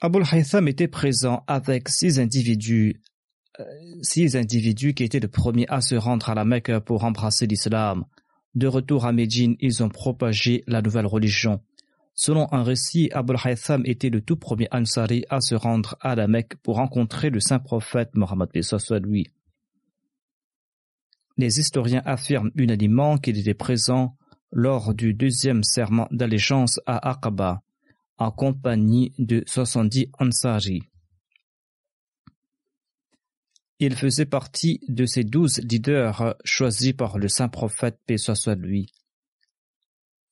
Abul 0.00 0.24
Haytham 0.30 0.68
était 0.68 0.88
présent 0.88 1.44
avec 1.46 1.88
six 1.88 2.18
individus, 2.18 3.00
euh, 3.60 3.64
six 4.02 4.36
individus 4.36 4.92
qui 4.92 5.04
étaient 5.04 5.20
les 5.20 5.28
premiers 5.28 5.66
à 5.68 5.80
se 5.80 5.94
rendre 5.94 6.28
à 6.28 6.34
la 6.34 6.44
Mecque 6.44 6.78
pour 6.80 7.04
embrasser 7.04 7.46
l'islam. 7.46 8.04
De 8.54 8.66
retour 8.66 9.06
à 9.06 9.12
Médine, 9.12 9.56
ils 9.60 9.82
ont 9.82 9.88
propagé 9.88 10.62
la 10.66 10.82
nouvelle 10.82 11.06
religion. 11.06 11.60
Selon 12.14 12.46
un 12.52 12.62
récit, 12.62 13.10
Abul 13.12 13.36
Haytham 13.44 13.82
était 13.86 14.10
le 14.10 14.20
tout 14.20 14.36
premier 14.36 14.68
Ansari 14.70 15.24
à 15.30 15.40
se 15.40 15.56
rendre 15.56 15.96
à 16.00 16.14
la 16.14 16.28
Mecque 16.28 16.56
pour 16.62 16.76
rencontrer 16.76 17.30
le 17.30 17.40
saint 17.40 17.58
prophète 17.58 18.14
Mohammed 18.14 18.50
lui. 19.02 19.26
Les 21.36 21.58
historiens 21.58 22.02
affirment 22.04 22.52
unanimement 22.54 23.18
qu'il 23.18 23.36
était 23.38 23.54
présent 23.54 24.16
lors 24.52 24.94
du 24.94 25.12
deuxième 25.12 25.64
serment 25.64 26.06
d'allégeance 26.12 26.80
à 26.86 27.10
Aqaba, 27.10 27.62
en 28.18 28.30
compagnie 28.30 29.12
de 29.18 29.42
70 29.46 30.06
Ansari. 30.20 30.82
Il 33.80 33.96
faisait 33.96 34.26
partie 34.26 34.78
de 34.86 35.04
ces 35.04 35.24
douze 35.24 35.58
leaders 35.58 36.36
choisis 36.44 36.92
par 36.92 37.18
le 37.18 37.26
saint 37.26 37.48
prophète, 37.48 37.98
paix 38.06 38.18
soit. 38.18 38.56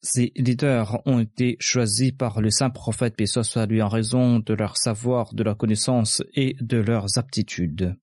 Ces 0.05 0.33
leaders 0.35 1.01
ont 1.07 1.21
été 1.21 1.57
choisis 1.61 2.11
par 2.11 2.41
le 2.41 2.51
saint 2.51 2.71
prophète, 2.71 3.15
paix 3.15 3.27
soit 3.27 3.67
lui, 3.67 3.81
en 3.81 3.89
raison 3.89 4.41
de 4.41 4.53
leur 4.53 4.77
savoir, 4.77 5.33
de 5.33 5.45
leur 5.45 5.57
connaissance 5.57 6.25
et 6.35 6.57
de 6.61 6.79
leurs 6.79 7.19
aptitudes. 7.19 7.97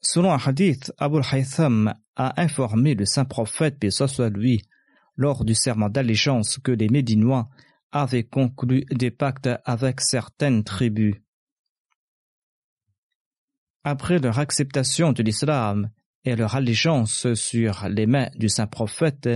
Selon 0.00 0.32
un 0.32 0.38
hadith, 0.44 0.92
Abu 0.98 1.20
Haytham 1.32 1.94
a 2.16 2.42
informé 2.42 2.96
le 2.96 3.06
saint 3.06 3.24
prophète, 3.24 3.78
paix 3.78 3.90
soit 3.90 4.28
lui, 4.28 4.60
lors 5.16 5.44
du 5.44 5.54
serment 5.54 5.88
d'allégeance 5.88 6.58
que 6.58 6.72
les 6.72 6.88
Médinois 6.88 7.48
avaient 7.92 8.24
conclu 8.24 8.86
des 8.90 9.12
pactes 9.12 9.50
avec 9.64 10.00
certaines 10.00 10.64
tribus. 10.64 11.14
Après 13.84 14.18
leur 14.18 14.40
acceptation 14.40 15.12
de 15.12 15.22
l'islam 15.22 15.90
et 16.24 16.36
leur 16.36 16.54
allégeance 16.54 17.32
sur 17.34 17.88
les 17.88 18.06
mains 18.06 18.30
du 18.36 18.48
saint 18.48 18.66
prophète, 18.66 19.28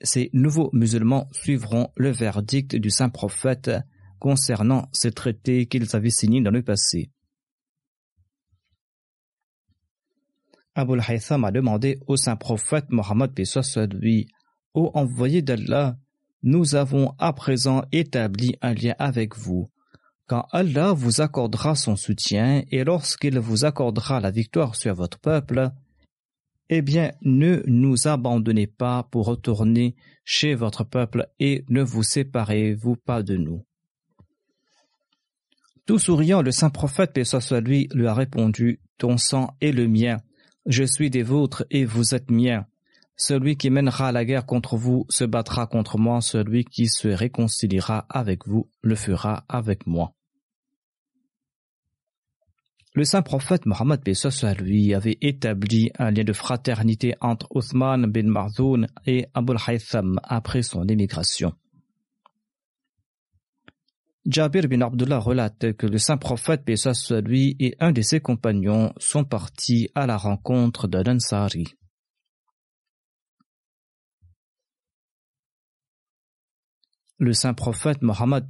ces 0.00 0.30
nouveaux 0.32 0.70
musulmans 0.72 1.28
suivront 1.32 1.90
le 1.96 2.10
verdict 2.10 2.76
du 2.76 2.90
saint 2.90 3.08
prophète 3.08 3.70
concernant 4.18 4.88
ces 4.92 5.12
traités 5.12 5.66
qu'ils 5.66 5.94
avaient 5.94 6.10
signés 6.10 6.42
dans 6.42 6.50
le 6.50 6.62
passé. 6.62 7.10
Abul 10.74 11.02
Haytham 11.06 11.44
a 11.44 11.52
demandé 11.52 12.00
au 12.06 12.16
saint 12.16 12.36
prophète 12.36 12.86
Mohammed 12.90 13.32
lui, 13.94 14.28
Ô 14.74 14.90
envoyé 14.92 15.40
d'Allah, 15.40 15.96
nous 16.42 16.74
avons 16.74 17.14
à 17.18 17.32
présent 17.32 17.82
établi 17.92 18.56
un 18.60 18.74
lien 18.74 18.94
avec 18.98 19.36
vous. 19.36 19.70
Quand 20.26 20.48
Allah 20.50 20.92
vous 20.92 21.20
accordera 21.20 21.76
son 21.76 21.94
soutien 21.94 22.64
et 22.72 22.82
lorsqu'il 22.82 23.38
vous 23.38 23.64
accordera 23.64 24.20
la 24.20 24.32
victoire 24.32 24.74
sur 24.74 24.94
votre 24.94 25.20
peuple, 25.20 25.70
eh 26.68 26.82
bien, 26.82 27.12
ne 27.22 27.62
nous 27.66 28.08
abandonnez 28.08 28.66
pas 28.66 29.04
pour 29.04 29.26
retourner 29.26 29.94
chez 30.24 30.54
votre 30.54 30.82
peuple 30.82 31.28
et 31.38 31.64
ne 31.68 31.82
vous 31.82 32.02
séparez-vous 32.02 32.96
pas 32.96 33.22
de 33.22 33.36
nous. 33.36 33.64
Tout 35.86 36.00
souriant, 36.00 36.42
le 36.42 36.50
saint 36.50 36.70
prophète, 36.70 37.12
paix 37.12 37.24
soit 37.24 37.60
lui, 37.60 37.88
lui 37.94 38.08
a 38.08 38.14
répondu, 38.14 38.80
Ton 38.98 39.18
sang 39.18 39.54
est 39.60 39.70
le 39.70 39.86
mien, 39.86 40.16
je 40.66 40.82
suis 40.82 41.10
des 41.10 41.22
vôtres 41.22 41.64
et 41.70 41.84
vous 41.84 42.16
êtes 42.16 42.32
miens. 42.32 42.66
Celui 43.16 43.56
qui 43.56 43.70
mènera 43.70 44.12
la 44.12 44.26
guerre 44.26 44.44
contre 44.44 44.76
vous 44.76 45.06
se 45.08 45.24
battra 45.24 45.66
contre 45.66 45.98
moi, 45.98 46.20
celui 46.20 46.64
qui 46.64 46.86
se 46.86 47.08
réconciliera 47.08 48.06
avec 48.10 48.46
vous 48.46 48.68
le 48.82 48.94
fera 48.94 49.44
avec 49.48 49.86
moi. 49.86 50.12
Le 52.92 53.04
saint 53.04 53.22
prophète 53.22 53.66
Mohammed 53.66 54.00
à 54.42 54.54
lui 54.54 54.94
avait 54.94 55.18
établi 55.20 55.90
un 55.98 56.10
lien 56.10 56.24
de 56.24 56.32
fraternité 56.32 57.14
entre 57.20 57.46
Othman 57.50 58.06
bin 58.06 58.24
Marzoun 58.24 58.86
et 59.06 59.26
Abul 59.34 59.58
Haytham 59.66 60.18
après 60.22 60.62
son 60.62 60.86
émigration. 60.88 61.52
Jabir 64.26 64.66
bin 64.68 64.80
Abdullah 64.80 65.18
relate 65.18 65.72
que 65.74 65.86
le 65.86 65.98
saint 65.98 66.16
prophète, 66.16 66.64
soit 66.76 67.20
lui, 67.20 67.54
et 67.60 67.76
un 67.80 67.92
de 67.92 68.00
ses 68.00 68.20
compagnons 68.20 68.92
sont 68.98 69.24
partis 69.24 69.88
à 69.94 70.06
la 70.06 70.16
rencontre 70.16 70.88
de. 70.88 71.76
Le 77.18 77.32
saint 77.32 77.54
prophète 77.54 78.02
Mohammed, 78.02 78.44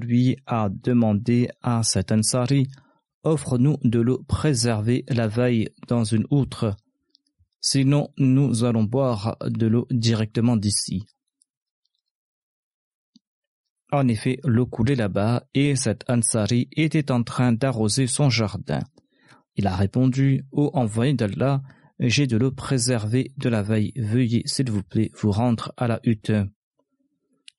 lui, 0.00 0.36
a 0.46 0.68
demandé 0.70 1.48
à 1.62 1.82
cet 1.82 2.10
Ansari 2.10 2.66
Offre-nous 3.22 3.76
de 3.82 4.00
l'eau 4.00 4.24
préservée 4.26 5.04
la 5.08 5.28
veille 5.28 5.68
dans 5.88 6.04
une 6.04 6.26
outre, 6.30 6.76
sinon 7.60 8.08
nous 8.16 8.64
allons 8.64 8.84
boire 8.84 9.36
de 9.44 9.66
l'eau 9.66 9.86
directement 9.90 10.56
d'ici. 10.56 11.04
En 13.90 14.06
effet, 14.08 14.38
l'eau 14.44 14.66
coulait 14.66 14.94
là-bas 14.94 15.44
et 15.52 15.76
cet 15.76 16.08
Ansari 16.08 16.68
était 16.72 17.10
en 17.10 17.22
train 17.22 17.52
d'arroser 17.52 18.06
son 18.06 18.30
jardin. 18.30 18.80
Il 19.56 19.66
a 19.66 19.74
répondu 19.74 20.44
Ô 20.52 20.70
envoyé 20.74 21.12
d'Allah, 21.12 21.62
j'ai 21.98 22.26
de 22.26 22.36
l'eau 22.36 22.52
préservée 22.52 23.32
de 23.36 23.48
la 23.48 23.62
veille. 23.62 23.92
Veuillez, 23.96 24.42
s'il 24.46 24.70
vous 24.70 24.82
plaît, 24.82 25.10
vous 25.20 25.32
rendre 25.32 25.72
à 25.76 25.88
la 25.88 26.00
hutte. 26.04 26.32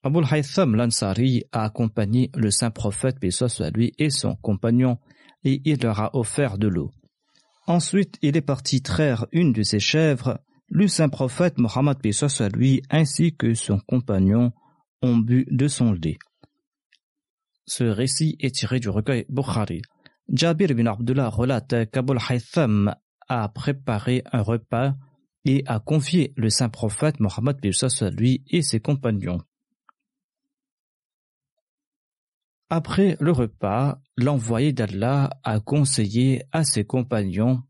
Abul 0.01 0.25
Haytham 0.31 0.75
l'Ansari 0.75 1.43
a 1.51 1.65
accompagné 1.65 2.31
le 2.33 2.51
saint 2.51 2.71
prophète, 2.71 3.19
paix 3.19 3.29
lui, 3.73 3.91
et 3.97 4.09
son 4.09 4.35
compagnon, 4.35 4.97
et 5.43 5.61
il 5.65 5.81
leur 5.81 5.99
a 5.99 6.15
offert 6.15 6.57
de 6.57 6.67
l'eau. 6.67 6.91
Ensuite, 7.67 8.17
il 8.21 8.37
est 8.37 8.41
parti 8.41 8.81
traire 8.81 9.25
une 9.33 9.51
de 9.51 9.61
ses 9.61 9.79
chèvres. 9.79 10.39
Le 10.69 10.87
saint 10.87 11.09
prophète 11.09 11.57
Mohammed, 11.57 11.97
paix 12.01 12.11
lui, 12.53 12.81
ainsi 12.89 13.35
que 13.35 13.53
son 13.53 13.79
compagnon, 13.79 14.53
ont 15.01 15.17
bu 15.17 15.45
de 15.51 15.67
son 15.67 15.91
lait. 15.91 16.17
Ce 17.65 17.83
récit 17.83 18.37
est 18.39 18.55
tiré 18.55 18.79
du 18.79 18.89
recueil 18.89 19.25
Bukhari. 19.27 19.81
Jabir 20.31 20.73
bin 20.75 20.85
Abdullah 20.85 21.29
relate 21.29 21.89
qu'Abul 21.91 22.19
Haytham 22.29 22.95
a 23.27 23.49
préparé 23.49 24.23
un 24.31 24.41
repas 24.41 24.93
et 25.45 25.63
a 25.67 25.79
confié 25.79 26.33
le 26.35 26.49
saint 26.49 26.69
prophète 26.69 27.19
Mohammed 27.19 27.57
lui 28.17 28.43
et 28.47 28.61
ses 28.61 28.79
compagnons. 28.79 29.41
Après 32.71 33.17
le 33.19 33.31
repas, 33.31 33.99
l'envoyé 34.15 34.73
d'Allah 34.73 35.31
a 35.43 35.59
conseillé 35.59 36.43
à 36.51 36.63
ses 36.63 36.85
compagnons 36.85 37.63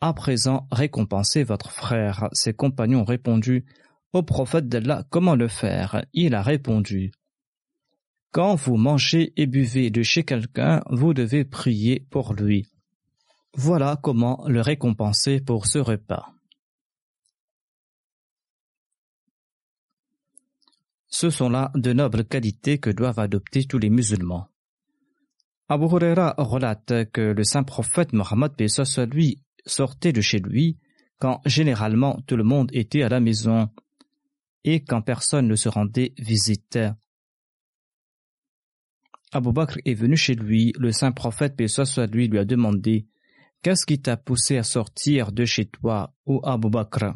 À 0.00 0.14
présent, 0.14 0.66
récompensez 0.72 1.44
votre 1.44 1.70
frère. 1.70 2.28
Ses 2.32 2.54
compagnons 2.54 3.00
ont 3.00 3.04
répondu 3.04 3.66
au 4.14 4.22
prophète 4.22 4.68
d'Allah 4.68 5.04
comment 5.10 5.34
le 5.34 5.48
faire? 5.48 6.02
Il 6.14 6.34
a 6.34 6.40
répondu 6.40 7.12
Quand 8.30 8.54
vous 8.54 8.76
mangez 8.76 9.34
et 9.36 9.46
buvez 9.46 9.90
de 9.90 10.02
chez 10.02 10.24
quelqu'un, 10.24 10.82
vous 10.88 11.12
devez 11.12 11.44
prier 11.44 12.06
pour 12.10 12.32
lui. 12.32 12.66
Voilà 13.54 13.98
comment 14.02 14.44
le 14.48 14.62
récompenser 14.62 15.40
pour 15.42 15.66
ce 15.66 15.78
repas. 15.78 16.32
Ce 21.14 21.28
sont 21.28 21.50
là 21.50 21.70
de 21.74 21.92
nobles 21.92 22.24
qualités 22.24 22.78
que 22.78 22.88
doivent 22.88 23.18
adopter 23.18 23.64
tous 23.64 23.78
les 23.78 23.90
musulmans. 23.90 24.48
Abu 25.68 25.84
Huraira 25.84 26.34
relate 26.38 27.10
que 27.12 27.20
le 27.20 27.44
saint 27.44 27.64
prophète 27.64 28.14
Mohammed 28.14 28.52
lui 29.12 29.42
sortait 29.66 30.12
de 30.12 30.22
chez 30.22 30.38
lui 30.38 30.78
quand 31.18 31.42
généralement 31.44 32.18
tout 32.26 32.36
le 32.36 32.44
monde 32.44 32.70
était 32.72 33.02
à 33.02 33.10
la 33.10 33.20
maison 33.20 33.68
et 34.64 34.82
quand 34.82 35.02
personne 35.02 35.48
ne 35.48 35.54
se 35.54 35.68
rendait 35.68 36.14
visite. 36.18 36.78
Abu 39.32 39.52
Bakr 39.52 39.78
est 39.84 39.94
venu 39.94 40.16
chez 40.16 40.34
lui, 40.34 40.72
le 40.78 40.92
saint 40.92 41.12
prophète, 41.12 41.54
soit 41.68 42.06
lui, 42.06 42.28
lui 42.28 42.38
a 42.38 42.46
demandé 42.46 43.06
Qu'est-ce 43.62 43.84
qui 43.84 44.00
t'a 44.00 44.16
poussé 44.16 44.56
à 44.56 44.62
sortir 44.62 45.30
de 45.30 45.44
chez 45.44 45.66
toi, 45.66 46.14
ô 46.24 46.40
Abu 46.42 46.70
Bakr? 46.70 47.14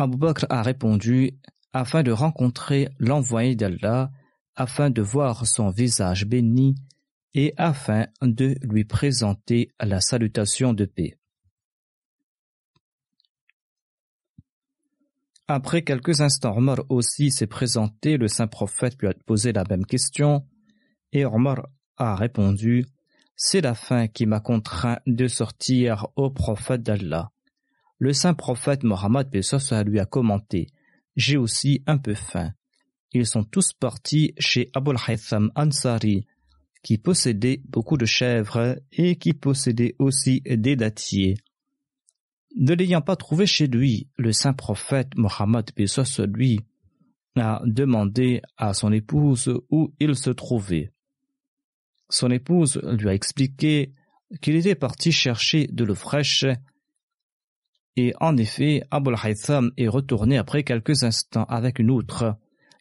Abu 0.00 0.16
Bakr 0.16 0.46
a 0.48 0.62
répondu 0.62 1.32
afin 1.72 2.04
de 2.04 2.12
rencontrer 2.12 2.88
l'envoyé 3.00 3.56
d'Allah, 3.56 4.12
afin 4.54 4.90
de 4.90 5.02
voir 5.02 5.44
son 5.44 5.70
visage 5.70 6.24
béni 6.24 6.76
et 7.34 7.52
afin 7.56 8.06
de 8.22 8.54
lui 8.62 8.84
présenter 8.84 9.72
la 9.80 10.00
salutation 10.00 10.72
de 10.72 10.84
paix. 10.84 11.18
Après 15.48 15.82
quelques 15.82 16.20
instants, 16.20 16.56
Omar 16.56 16.78
aussi 16.90 17.32
s'est 17.32 17.46
présenté, 17.48 18.18
le 18.18 18.28
saint 18.28 18.46
prophète 18.46 19.00
lui 19.00 19.08
a 19.08 19.14
posé 19.26 19.52
la 19.52 19.64
même 19.68 19.84
question, 19.84 20.46
et 21.12 21.24
Omar 21.24 21.68
a 21.96 22.14
répondu 22.14 22.86
C'est 23.34 23.62
la 23.62 23.74
faim 23.74 24.06
qui 24.06 24.26
m'a 24.26 24.40
contraint 24.40 24.98
de 25.06 25.26
sortir 25.26 26.06
au 26.14 26.30
prophète 26.30 26.82
d'Allah. 26.82 27.32
Le 27.98 28.12
saint 28.12 28.34
prophète 28.34 28.84
Mohammed 28.84 29.28
lui 29.86 29.98
a 29.98 30.06
commenté 30.06 30.68
J'ai 31.16 31.36
aussi 31.36 31.82
un 31.86 31.98
peu 31.98 32.14
faim. 32.14 32.52
Ils 33.12 33.26
sont 33.26 33.42
tous 33.42 33.72
partis 33.72 34.34
chez 34.38 34.70
Abul 34.74 34.96
Haytham 35.08 35.50
Ansari, 35.56 36.26
qui 36.82 36.98
possédait 36.98 37.60
beaucoup 37.64 37.96
de 37.96 38.04
chèvres 38.04 38.78
et 38.92 39.16
qui 39.16 39.32
possédait 39.32 39.96
aussi 39.98 40.42
des 40.46 40.76
dattiers. 40.76 41.36
Ne 42.56 42.74
l'ayant 42.74 43.02
pas 43.02 43.16
trouvé 43.16 43.46
chez 43.46 43.66
lui, 43.66 44.08
le 44.16 44.32
saint 44.32 44.52
prophète 44.52 45.10
Mohammed 45.16 45.70
lui 46.34 46.60
a 47.36 47.60
demandé 47.64 48.42
à 48.56 48.74
son 48.74 48.92
épouse 48.92 49.52
où 49.70 49.92
il 49.98 50.14
se 50.14 50.30
trouvait. 50.30 50.92
Son 52.10 52.30
épouse 52.30 52.80
lui 52.82 53.08
a 53.08 53.14
expliqué 53.14 53.92
qu'il 54.40 54.56
était 54.56 54.74
parti 54.74 55.12
chercher 55.12 55.66
de 55.66 55.84
l'eau 55.84 55.94
fraîche 55.94 56.46
et 57.98 58.14
en 58.20 58.36
effet, 58.36 58.84
Abul 58.92 59.16
Haytham 59.20 59.72
est 59.76 59.88
retourné 59.88 60.38
après 60.38 60.62
quelques 60.62 61.02
instants 61.02 61.46
avec 61.48 61.80
une 61.80 61.90
outre 61.90 62.36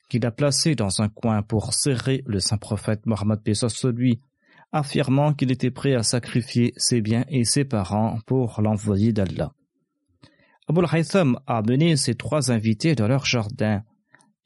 qu'il 0.09 0.23
a 0.27 0.31
placée 0.31 0.75
dans 0.75 1.01
un 1.01 1.09
coin 1.09 1.41
pour 1.41 1.73
serrer 1.73 2.23
le 2.27 2.39
saint 2.39 2.59
prophète 2.59 3.07
Mohammed 3.07 3.39
lui, 3.95 4.21
affirmant 4.71 5.33
qu'il 5.33 5.51
était 5.51 5.71
prêt 5.71 5.95
à 5.95 6.03
sacrifier 6.03 6.71
ses 6.77 7.01
biens 7.01 7.25
et 7.29 7.45
ses 7.45 7.65
parents 7.65 8.19
pour 8.27 8.61
l'envoyer 8.61 9.11
d'Allah. 9.11 9.53
Abul 10.69 10.85
Haytham 10.93 11.39
a 11.47 11.57
amené 11.57 11.97
ses 11.97 12.13
trois 12.13 12.51
invités 12.51 12.93
dans 12.93 13.07
leur 13.07 13.25
jardin 13.25 13.81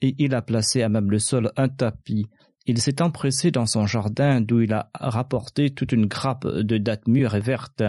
et 0.00 0.14
il 0.18 0.34
a 0.34 0.40
placé 0.40 0.80
à 0.80 0.88
même 0.88 1.10
le 1.10 1.18
sol 1.18 1.52
un 1.58 1.68
tapis. 1.68 2.28
Il 2.64 2.80
s'est 2.80 3.02
empressé 3.02 3.50
dans 3.50 3.66
son 3.66 3.84
jardin 3.84 4.40
d'où 4.40 4.62
il 4.62 4.72
a 4.72 4.88
rapporté 4.94 5.68
toute 5.68 5.92
une 5.92 6.06
grappe 6.06 6.46
de 6.46 6.78
dattes 6.78 7.08
mûres 7.08 7.34
et 7.34 7.40
vertes. 7.40 7.82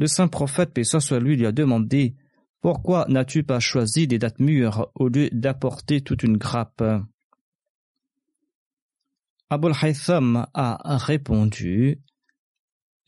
Le 0.00 0.06
saint 0.06 0.28
prophète, 0.28 0.72
paix 0.72 0.82
soit 0.82 1.20
lui, 1.20 1.36
lui 1.36 1.44
a 1.44 1.52
demandé 1.52 2.16
Pourquoi 2.62 3.04
n'as-tu 3.10 3.44
pas 3.44 3.60
choisi 3.60 4.06
des 4.06 4.18
dattes 4.18 4.40
mûres 4.40 4.90
au 4.94 5.08
lieu 5.08 5.28
d'apporter 5.30 6.00
toute 6.00 6.22
une 6.22 6.38
grappe? 6.38 6.82
Abul 9.50 9.74
Haytham 9.82 10.46
a 10.54 10.96
répondu 10.96 12.00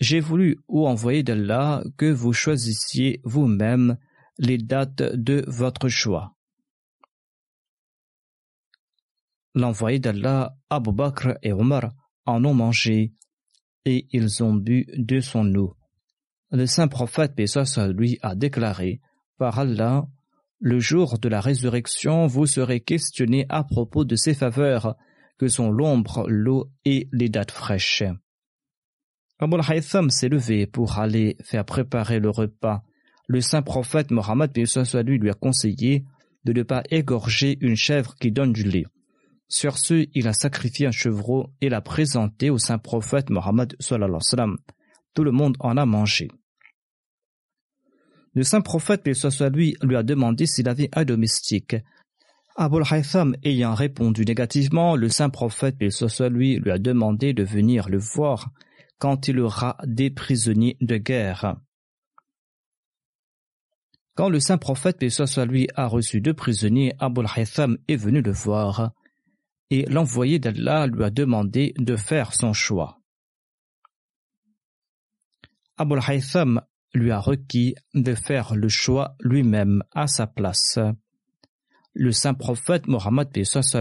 J'ai 0.01 0.21
voulu, 0.21 0.59
ô 0.69 0.87
envoyé 0.87 1.23
d'Allah, 1.23 1.83
que 1.97 2.13
vous 2.13 2.35
choisissiez 2.35 3.23
vous-même 3.25 3.97
les 4.37 4.59
dates 4.59 5.03
de 5.03 5.47
votre 5.49 5.89
choix. 5.89 6.35
L'envoyé 9.55 9.99
d'Allah, 9.99 10.59
Abu 10.69 10.93
Bakr 10.93 11.39
et 11.43 11.55
Omar, 11.55 11.95
en 12.27 12.45
ont 12.45 12.53
mangé, 12.53 13.15
et 13.87 14.07
ils 14.13 14.43
ont 14.45 14.53
bu 14.53 14.85
de 14.95 15.21
son 15.21 15.55
eau. 15.55 15.75
Le 16.55 16.67
saint 16.67 16.87
prophète 16.87 17.35
Pessoa 17.35 17.65
lui 17.88 18.19
a 18.21 18.35
déclaré 18.35 19.01
Par 19.38 19.59
Allah, 19.59 20.07
le 20.61 20.81
jour 20.81 21.19
de 21.19 21.31
la 21.31 21.41
résurrection, 21.41 22.27
vous 22.27 22.45
serez 22.45 22.81
questionné 22.81 23.47
à 23.49 23.65
propos 23.65 24.05
de 24.05 24.17
ces 24.17 24.35
faveurs 24.35 24.95
que 25.38 25.49
sont 25.49 25.71
l'ombre, 25.71 26.27
l'eau 26.29 26.71
et 26.85 27.09
les 27.11 27.31
dates 27.31 27.53
fraîches. 27.53 28.05
Abul 29.38 29.62
Haytham 29.67 30.11
s'est 30.11 30.29
levé 30.29 30.67
pour 30.67 30.99
aller 30.99 31.38
faire 31.43 31.65
préparer 31.65 32.21
le 32.21 32.29
repas. 32.29 32.83
Le 33.29 33.41
saint 33.41 33.62
prophète 33.62 34.11
Mohammed 34.11 34.53
lui 34.55 35.19
lui 35.19 35.31
a 35.31 35.35
conseillé 35.35 36.05
de 36.45 36.53
ne 36.53 36.62
pas 36.62 36.83
égorger 36.91 37.57
une 37.62 37.77
chèvre 37.77 38.15
qui 38.17 38.31
donne 38.31 38.53
du 38.53 38.65
lait. 38.65 38.85
Sur 39.49 39.79
ce, 39.79 40.07
il 40.12 40.29
a 40.29 40.35
sacrifié 40.35 40.87
un 40.87 40.93
chevreau 40.93 41.49
et 41.62 41.71
l'a 41.71 41.81
présenté 41.81 42.51
au 42.51 42.59
saint 42.59 42.79
prophète 42.79 43.31
Mohammed 43.31 43.75
Tout 45.15 45.25
le 45.25 45.31
monde 45.31 45.57
en 45.59 45.79
a 45.79 45.87
mangé. 45.87 46.29
Le 48.35 48.45
saint 48.45 48.62
prophète, 48.62 49.12
soit 49.12 49.51
lui, 49.51 49.77
a 49.95 50.03
demandé 50.03 50.47
s'il 50.47 50.68
avait 50.68 50.88
un 50.95 51.05
domestique. 51.05 51.77
Abul 52.57 52.85
Haytham 52.90 53.35
ayant 53.45 53.75
répondu 53.75 54.25
négativement, 54.25 54.95
le 54.97 55.09
saint 55.09 55.31
prophète, 55.31 55.79
paix 55.79 55.90
soit 55.90 56.29
lui, 56.29 56.61
a 56.71 56.79
demandé 56.79 57.33
de 57.33 57.45
venir 57.45 57.88
le 57.88 57.99
voir 57.99 58.51
quand 58.99 59.29
il 59.29 59.38
aura 59.40 59.77
des 59.85 60.11
prisonniers 60.11 60.77
de 60.81 60.97
guerre. 60.97 61.57
Quand 64.14 64.29
le 64.29 64.40
saint 64.40 64.59
prophète, 64.59 64.99
paix 64.99 65.09
soit 65.09 65.47
lui, 65.47 65.68
a 65.75 65.87
reçu 65.87 66.21
deux 66.21 66.35
prisonniers, 66.35 66.95
Abul 66.99 67.27
Haytham 67.37 67.79
est 67.88 67.97
venu 67.97 68.21
le 68.21 68.33
voir, 68.33 68.92
et 69.71 69.87
l'envoyé 69.87 70.38
d'Allah 70.38 70.87
lui 70.87 71.05
a 71.05 71.11
demandé 71.11 71.73
de 71.79 71.97
faire 71.97 72.35
son 72.35 72.53
choix. 72.53 72.99
Abul 75.79 76.01
Haytham 76.07 76.61
lui 76.95 77.11
a 77.11 77.19
requis 77.19 77.75
de 77.95 78.15
faire 78.15 78.55
le 78.55 78.69
choix 78.69 79.17
lui-même 79.21 79.83
à 79.93 80.07
sa 80.07 80.27
place. 80.27 80.79
Le 81.95 82.13
saint 82.13 82.35
prophète 82.35 82.87
Mohammed 82.87 83.29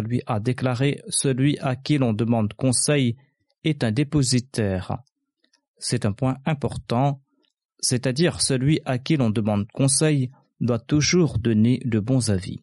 lui 0.05 0.21
a 0.25 0.39
déclaré 0.39 1.01
Celui 1.07 1.57
à 1.59 1.75
qui 1.75 1.97
l'on 1.97 2.13
demande 2.13 2.53
conseil 2.53 3.15
est 3.63 3.83
un 3.83 3.91
dépositaire. 3.91 4.97
C'est 5.77 6.05
un 6.05 6.11
point 6.11 6.37
important, 6.45 7.21
c'est-à-dire 7.79 8.41
celui 8.41 8.81
à 8.85 8.97
qui 8.97 9.17
l'on 9.17 9.29
demande 9.29 9.67
conseil 9.71 10.29
doit 10.59 10.79
toujours 10.79 11.39
donner 11.39 11.81
de 11.85 11.99
bons 11.99 12.29
avis. 12.29 12.59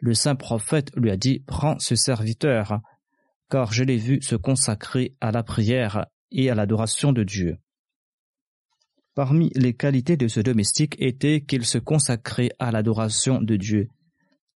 Le 0.00 0.14
saint 0.14 0.34
prophète 0.34 0.90
lui 0.96 1.10
a 1.10 1.16
dit 1.16 1.42
Prends 1.46 1.78
ce 1.78 1.94
serviteur, 1.94 2.80
car 3.50 3.72
je 3.72 3.84
l'ai 3.84 3.96
vu 3.96 4.20
se 4.22 4.34
consacrer 4.34 5.14
à 5.20 5.30
la 5.30 5.42
prière 5.42 6.06
et 6.32 6.50
à 6.50 6.54
l'adoration 6.54 7.12
de 7.12 7.22
Dieu. 7.22 7.58
Parmi 9.16 9.50
les 9.54 9.72
qualités 9.72 10.18
de 10.18 10.28
ce 10.28 10.40
domestique 10.40 10.94
était 10.98 11.40
qu'il 11.40 11.64
se 11.64 11.78
consacrait 11.78 12.50
à 12.58 12.70
l'adoration 12.70 13.40
de 13.40 13.56
Dieu. 13.56 13.88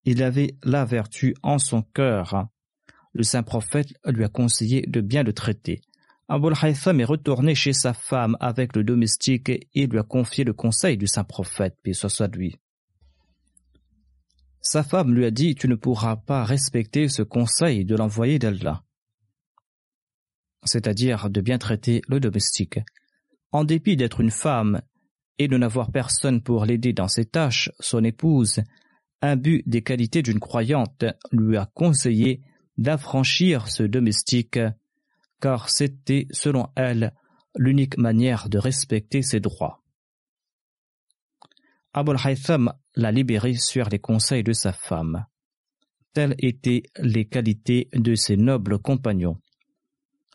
Il 0.04 0.22
avait 0.22 0.54
la 0.62 0.84
vertu 0.84 1.34
en 1.42 1.58
son 1.58 1.80
cœur. 1.80 2.46
Le 3.14 3.22
saint 3.22 3.42
prophète 3.42 3.94
lui 4.04 4.22
a 4.22 4.28
conseillé 4.28 4.82
de 4.86 5.00
bien 5.00 5.22
le 5.22 5.32
traiter. 5.32 5.80
Abul 6.28 6.52
Haytham 6.62 7.00
est 7.00 7.06
retourné 7.06 7.54
chez 7.54 7.72
sa 7.72 7.94
femme 7.94 8.36
avec 8.38 8.76
le 8.76 8.84
domestique 8.84 9.48
et 9.48 9.86
lui 9.86 9.98
a 9.98 10.02
confié 10.02 10.44
le 10.44 10.52
conseil 10.52 10.98
du 10.98 11.06
saint 11.06 11.24
prophète, 11.24 11.78
puis 11.82 11.94
soit 11.94 12.10
soit 12.10 12.28
lui. 12.28 12.54
Sa 14.60 14.82
femme 14.82 15.14
lui 15.14 15.24
a 15.24 15.30
dit 15.30 15.54
Tu 15.54 15.68
ne 15.68 15.74
pourras 15.74 16.16
pas 16.16 16.44
respecter 16.44 17.08
ce 17.08 17.22
conseil 17.22 17.86
de 17.86 17.96
l'envoyé 17.96 18.38
d'Allah, 18.38 18.84
c'est-à-dire 20.64 21.30
de 21.30 21.40
bien 21.40 21.56
traiter 21.56 22.02
le 22.08 22.20
domestique. 22.20 22.80
En 23.52 23.64
dépit 23.64 23.96
d'être 23.96 24.20
une 24.20 24.30
femme 24.30 24.80
et 25.38 25.48
de 25.48 25.56
n'avoir 25.56 25.90
personne 25.90 26.42
pour 26.42 26.64
l'aider 26.64 26.92
dans 26.92 27.08
ses 27.08 27.24
tâches, 27.24 27.70
son 27.80 28.04
épouse, 28.04 28.60
but 29.38 29.62
des 29.66 29.82
qualités 29.82 30.22
d'une 30.22 30.40
croyante, 30.40 31.04
lui 31.32 31.56
a 31.56 31.66
conseillé 31.66 32.42
d'affranchir 32.78 33.68
ce 33.68 33.82
domestique, 33.82 34.58
car 35.40 35.68
c'était, 35.68 36.26
selon 36.30 36.68
elle, 36.76 37.14
l'unique 37.56 37.98
manière 37.98 38.48
de 38.48 38.58
respecter 38.58 39.22
ses 39.22 39.40
droits. 39.40 39.82
Abul 41.92 42.16
Haytham 42.24 42.72
l'a 42.94 43.10
libéré 43.10 43.54
sur 43.54 43.88
les 43.88 43.98
conseils 43.98 44.44
de 44.44 44.52
sa 44.52 44.72
femme. 44.72 45.26
Telles 46.12 46.36
étaient 46.38 46.84
les 46.98 47.26
qualités 47.26 47.88
de 47.92 48.14
ses 48.14 48.36
nobles 48.36 48.78
compagnons. 48.78 49.38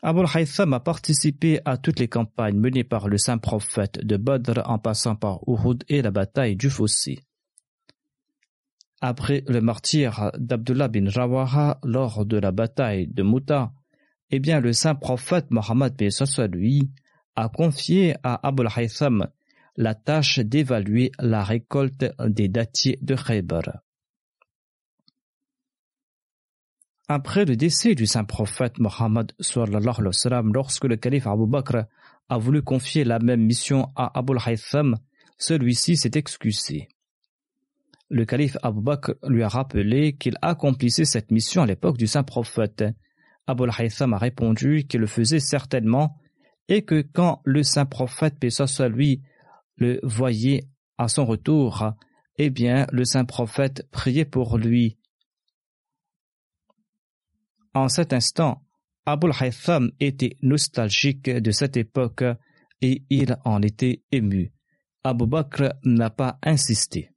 Abul 0.02 0.26
Haytham 0.34 0.74
a 0.74 0.80
participé 0.80 1.60
à 1.64 1.78
toutes 1.78 2.00
les 2.00 2.08
campagnes 2.08 2.58
menées 2.58 2.84
par 2.84 3.08
le 3.08 3.16
saint 3.16 3.38
prophète 3.38 4.04
de 4.04 4.16
Badr 4.16 4.60
en 4.66 4.78
passant 4.78 5.16
par 5.16 5.40
Uhud 5.46 5.84
et 5.88 6.02
la 6.02 6.10
bataille 6.10 6.54
du 6.54 6.68
Fossé. 6.68 7.20
Après 9.00 9.42
le 9.48 9.60
martyr 9.60 10.30
d'Abdullah 10.38 10.88
bin 10.88 11.08
Rawaha 11.08 11.78
lors 11.82 12.26
de 12.26 12.36
la 12.36 12.52
bataille 12.52 13.08
de 13.08 13.22
Mouta, 13.22 13.72
eh 14.30 14.38
bien 14.38 14.60
le 14.60 14.72
saint 14.72 14.94
prophète 14.94 15.50
Mohammed 15.50 15.94
lui 16.52 16.90
a 17.34 17.48
confié 17.48 18.16
à 18.22 18.46
Abul 18.46 18.68
Haytham 18.74 19.28
la 19.76 19.94
tâche 19.94 20.40
d'évaluer 20.40 21.12
la 21.18 21.42
récolte 21.42 22.04
des 22.26 22.48
dattiers 22.48 22.98
de 23.02 23.14
Khaybar. 23.14 23.85
Après 27.08 27.44
le 27.44 27.54
décès 27.54 27.94
du 27.94 28.04
saint 28.04 28.24
prophète 28.24 28.80
Mohammed, 28.80 29.30
lorsque 30.52 30.84
le 30.84 30.96
calife 30.96 31.26
Abu 31.28 31.46
Bakr 31.46 31.84
a 32.28 32.38
voulu 32.38 32.62
confier 32.62 33.04
la 33.04 33.20
même 33.20 33.42
mission 33.42 33.92
à 33.94 34.18
Abu 34.18 34.32
Haytham, 34.44 34.96
celui-ci 35.38 35.96
s'est 35.96 36.10
excusé. 36.14 36.88
Le 38.08 38.24
calife 38.24 38.56
Abu 38.62 38.80
Bakr 38.80 39.12
lui 39.28 39.44
a 39.44 39.48
rappelé 39.48 40.14
qu'il 40.14 40.36
accomplissait 40.42 41.04
cette 41.04 41.30
mission 41.30 41.62
à 41.62 41.66
l'époque 41.66 41.96
du 41.96 42.08
saint 42.08 42.24
prophète. 42.24 42.84
Abu 43.46 43.68
Haytham 43.78 44.12
a 44.12 44.18
répondu 44.18 44.84
qu'il 44.88 45.00
le 45.00 45.06
faisait 45.06 45.38
certainement 45.38 46.18
et 46.68 46.82
que 46.82 47.02
quand 47.02 47.40
le 47.44 47.62
saint 47.62 47.86
prophète, 47.86 48.40
paix 48.40 48.50
soit 48.50 48.88
lui, 48.88 49.22
le 49.76 50.00
voyait 50.02 50.64
à 50.98 51.06
son 51.06 51.24
retour, 51.24 51.92
eh 52.38 52.50
bien, 52.50 52.88
le 52.90 53.04
saint 53.04 53.24
prophète 53.24 53.86
priait 53.92 54.24
pour 54.24 54.58
lui. 54.58 54.95
En 57.76 57.90
cet 57.90 58.14
instant, 58.14 58.62
Abul 59.04 59.32
Haytham 59.38 59.92
était 60.00 60.38
nostalgique 60.40 61.28
de 61.28 61.50
cette 61.50 61.76
époque 61.76 62.24
et 62.80 63.04
il 63.10 63.36
en 63.44 63.60
était 63.60 64.02
ému. 64.12 64.54
Abu 65.04 65.26
Bakr 65.26 65.74
n'a 65.84 66.08
pas 66.08 66.38
insisté. 66.42 67.10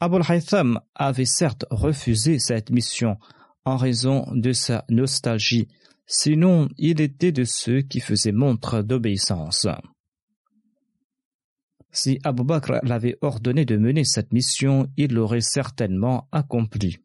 Abul 0.00 0.22
Haytham 0.28 0.80
avait 0.96 1.24
certes 1.24 1.66
refusé 1.70 2.40
cette 2.40 2.70
mission 2.70 3.16
en 3.64 3.76
raison 3.76 4.26
de 4.34 4.50
sa 4.50 4.84
nostalgie, 4.88 5.68
sinon 6.04 6.68
il 6.78 7.00
était 7.00 7.30
de 7.30 7.44
ceux 7.44 7.82
qui 7.82 8.00
faisaient 8.00 8.32
montre 8.32 8.82
d'obéissance. 8.82 9.68
Si 11.92 12.18
Abu 12.24 12.42
Bakr 12.42 12.80
l'avait 12.82 13.18
ordonné 13.20 13.64
de 13.64 13.76
mener 13.76 14.02
cette 14.02 14.32
mission, 14.32 14.88
il 14.96 15.14
l'aurait 15.14 15.40
certainement 15.40 16.26
accomplie. 16.32 16.98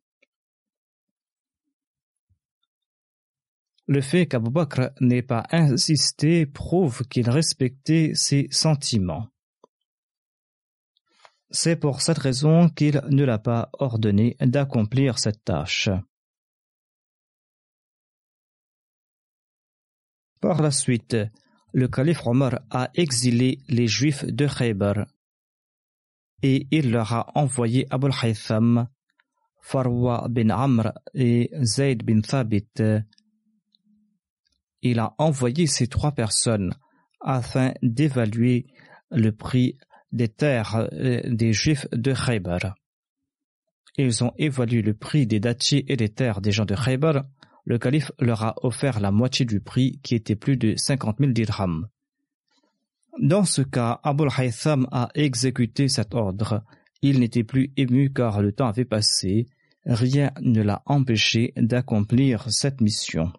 Le 3.88 4.02
fait 4.02 4.26
qu'Abu 4.26 4.50
Bakr 4.50 4.90
n'ait 5.00 5.22
pas 5.22 5.46
insisté 5.52 6.46
prouve 6.46 7.04
qu'il 7.08 7.30
respectait 7.30 8.12
ses 8.16 8.48
sentiments. 8.50 9.30
C'est 11.52 11.76
pour 11.76 12.02
cette 12.02 12.18
raison 12.18 12.70
qu'il 12.70 13.00
ne 13.10 13.24
l'a 13.24 13.38
pas 13.38 13.70
ordonné 13.74 14.36
d'accomplir 14.42 15.20
cette 15.20 15.44
tâche. 15.44 15.90
Par 20.42 20.62
la 20.62 20.72
suite, 20.72 21.16
le 21.74 21.88
calife 21.88 22.26
Omar 22.26 22.62
a 22.72 22.90
exilé 22.96 23.60
les 23.68 23.88
Juifs 23.88 24.26
de 24.26 24.48
Khaybar 24.48 25.06
et 26.42 26.68
il 26.72 26.92
leur 26.92 27.14
a 27.14 27.32
envoyé 27.36 27.88
Abul 27.90 28.12
Haytham, 28.22 28.88
Farwa 29.62 30.28
bin 30.30 30.50
Amr 30.50 30.94
et 31.14 31.50
Zayd 31.62 32.04
bin 32.04 32.22
Thabit. 32.22 32.74
Il 34.82 35.00
a 35.00 35.14
envoyé 35.18 35.68
ces 35.68 35.88
trois 35.88 36.12
personnes 36.12 36.74
afin 37.22 37.74
d'évaluer 37.82 38.68
le 39.12 39.32
prix 39.32 39.78
des 40.12 40.28
terres 40.28 40.88
euh, 40.94 41.22
des 41.26 41.54
Juifs 41.54 41.88
de 41.92 42.14
Khaybar. 42.14 42.76
Ils 43.98 44.24
ont 44.24 44.34
évalué 44.38 44.82
le 44.82 44.94
prix 44.94 45.26
des 45.26 45.40
dattiers 45.40 45.92
et 45.92 45.96
des 45.96 46.10
terres 46.10 46.42
des 46.42 46.52
gens 46.52 46.66
de 46.66 46.76
Khaybar 46.76 47.24
le 47.66 47.80
calife 47.80 48.12
leur 48.20 48.44
a 48.44 48.56
offert 48.62 49.00
la 49.00 49.12
moitié 49.12 49.46
du 49.46 49.60
prix 49.60 50.00
qui 50.04 50.16
était 50.16 50.36
plus 50.36 50.56
de 50.56 50.76
cinquante 50.78 51.20
mille 51.20 51.34
dirhams. 51.34 51.88
Dans 53.20 53.44
ce 53.44 53.64
cas, 53.64 54.00
Abul 54.04 54.30
Haytham 54.38 54.88
a 54.92 55.10
exécuté 55.16 55.88
cet 55.88 56.14
ordre. 56.14 56.64
Il 57.02 57.20
n'était 57.20 57.44
plus 57.44 57.74
ému 57.76 58.14
car 58.14 58.42
le 58.42 58.52
temps 58.52 58.68
avait 58.68 58.86
passé. 58.86 59.48
Rien 59.86 60.32
ne 60.42 60.62
l'a 60.62 60.84
empêché 60.86 61.54
d'accomplir 61.58 62.52
cette 62.52 62.82
mission. 62.82 63.32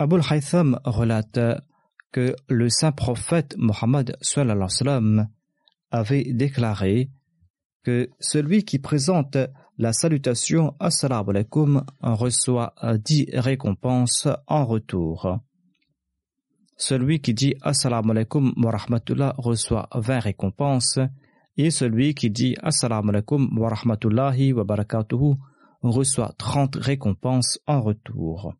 Abul 0.00 0.22
Haytham 0.30 0.80
relate 0.82 1.38
que 2.10 2.34
le 2.48 2.70
saint 2.70 2.90
prophète 2.90 3.54
Mohammed 3.58 4.16
avait 5.90 6.32
déclaré 6.32 7.10
que 7.84 8.08
celui 8.18 8.64
qui 8.64 8.78
présente 8.78 9.36
la 9.76 9.92
salutation 9.92 10.74
Assalamu 10.80 11.28
alaikum 11.28 11.84
reçoit 12.00 12.72
dix 13.04 13.26
récompenses 13.34 14.26
en 14.46 14.64
retour. 14.64 15.38
Celui 16.78 17.20
qui 17.20 17.34
dit 17.34 17.54
Assalamu 17.60 18.12
alaikum 18.12 18.54
wa 18.56 18.74
reçoit 19.36 19.86
vingt 19.94 20.20
récompenses 20.20 20.98
et 21.58 21.70
celui 21.70 22.14
qui 22.14 22.30
dit 22.30 22.56
Assalamu 22.62 23.10
alaikum 23.10 23.50
wa 23.58 23.68
rahmatullahi 23.68 24.54
wa 24.54 24.64
barakatuhu 24.64 25.34
reçoit 25.82 26.32
trente 26.38 26.76
récompenses 26.76 27.58
en 27.66 27.82
retour. 27.82 28.54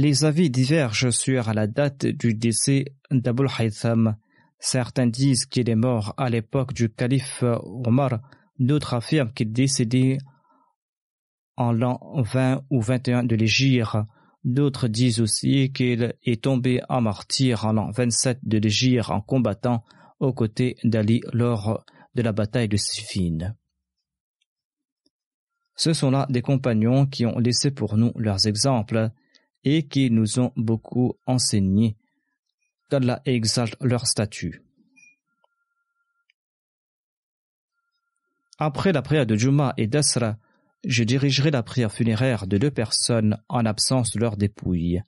Les 0.00 0.24
avis 0.24 0.48
divergent 0.48 1.10
sur 1.10 1.52
la 1.52 1.66
date 1.66 2.06
du 2.06 2.32
décès 2.32 2.84
d'Abul 3.10 3.48
Haytham 3.58 4.14
Certains 4.60 5.08
disent 5.08 5.44
qu'il 5.44 5.68
est 5.68 5.74
mort 5.74 6.14
à 6.16 6.30
l'époque 6.30 6.72
du 6.72 6.88
calife 6.88 7.42
Omar, 7.42 8.20
d'autres 8.60 8.94
affirment 8.94 9.32
qu'il 9.32 9.48
est 9.48 9.50
décédé 9.50 10.18
en 11.56 11.72
l'an 11.72 11.98
20 12.14 12.62
ou 12.70 12.80
21 12.80 13.24
de 13.24 13.34
l'Égypte. 13.34 13.96
D'autres 14.44 14.86
disent 14.86 15.20
aussi 15.20 15.72
qu'il 15.72 16.14
est 16.22 16.44
tombé 16.44 16.80
en 16.88 17.00
martyr 17.00 17.64
en 17.64 17.72
l'an 17.72 17.90
27 17.90 18.38
de 18.44 18.58
l'Égypte 18.58 19.10
en 19.10 19.20
combattant 19.20 19.82
aux 20.20 20.32
côtés 20.32 20.76
d'Ali 20.84 21.22
lors 21.32 21.84
de 22.14 22.22
la 22.22 22.30
bataille 22.30 22.68
de 22.68 22.76
Siffin. 22.76 23.56
Ce 25.74 25.92
sont 25.92 26.12
là 26.12 26.28
des 26.30 26.42
compagnons 26.42 27.04
qui 27.04 27.26
ont 27.26 27.40
laissé 27.40 27.72
pour 27.72 27.96
nous 27.96 28.12
leurs 28.14 28.46
exemples 28.46 29.10
et 29.64 29.86
qui 29.86 30.10
nous 30.10 30.38
ont 30.38 30.52
beaucoup 30.56 31.14
enseigné 31.26 31.96
qu'Allah 32.90 33.20
exalte 33.24 33.76
leur 33.80 34.06
statut. 34.06 34.62
Après 38.58 38.92
la 38.92 39.02
prière 39.02 39.26
de 39.26 39.36
Juma 39.36 39.72
et 39.76 39.86
d'Asra, 39.86 40.36
je 40.84 41.04
dirigerai 41.04 41.50
la 41.50 41.62
prière 41.62 41.92
funéraire 41.92 42.46
de 42.46 42.58
deux 42.58 42.70
personnes 42.70 43.38
en 43.48 43.64
absence 43.64 44.12
de 44.12 44.20
leur 44.20 44.36
dépouille. 44.36 45.02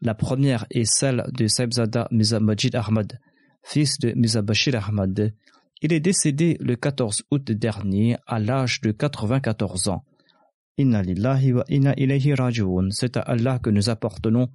La 0.00 0.14
première 0.14 0.66
est 0.70 0.84
celle 0.84 1.24
de 1.32 1.46
Saibzada 1.46 2.08
Miza 2.10 2.40
Majid 2.40 2.74
Ahmad, 2.76 3.18
fils 3.62 3.98
de 3.98 4.12
Miza 4.12 4.42
Bashir 4.42 4.76
Ahmad. 4.76 5.32
Il 5.82 5.92
est 5.92 6.00
décédé 6.00 6.56
le 6.60 6.76
14 6.76 7.24
août 7.30 7.50
dernier 7.50 8.16
à 8.26 8.38
l'âge 8.38 8.80
de 8.80 8.92
94 8.92 9.88
ans. 9.88 10.04
Inna 10.76 11.02
lillahi 11.02 11.52
wa 11.52 11.64
inna 11.68 11.94
ilayhi 11.96 12.34
raji'un. 12.34 12.90
C'est 12.90 13.16
à 13.16 13.20
Allah 13.20 13.60
que 13.60 13.70
nous 13.70 13.90
appartenons 13.90 14.48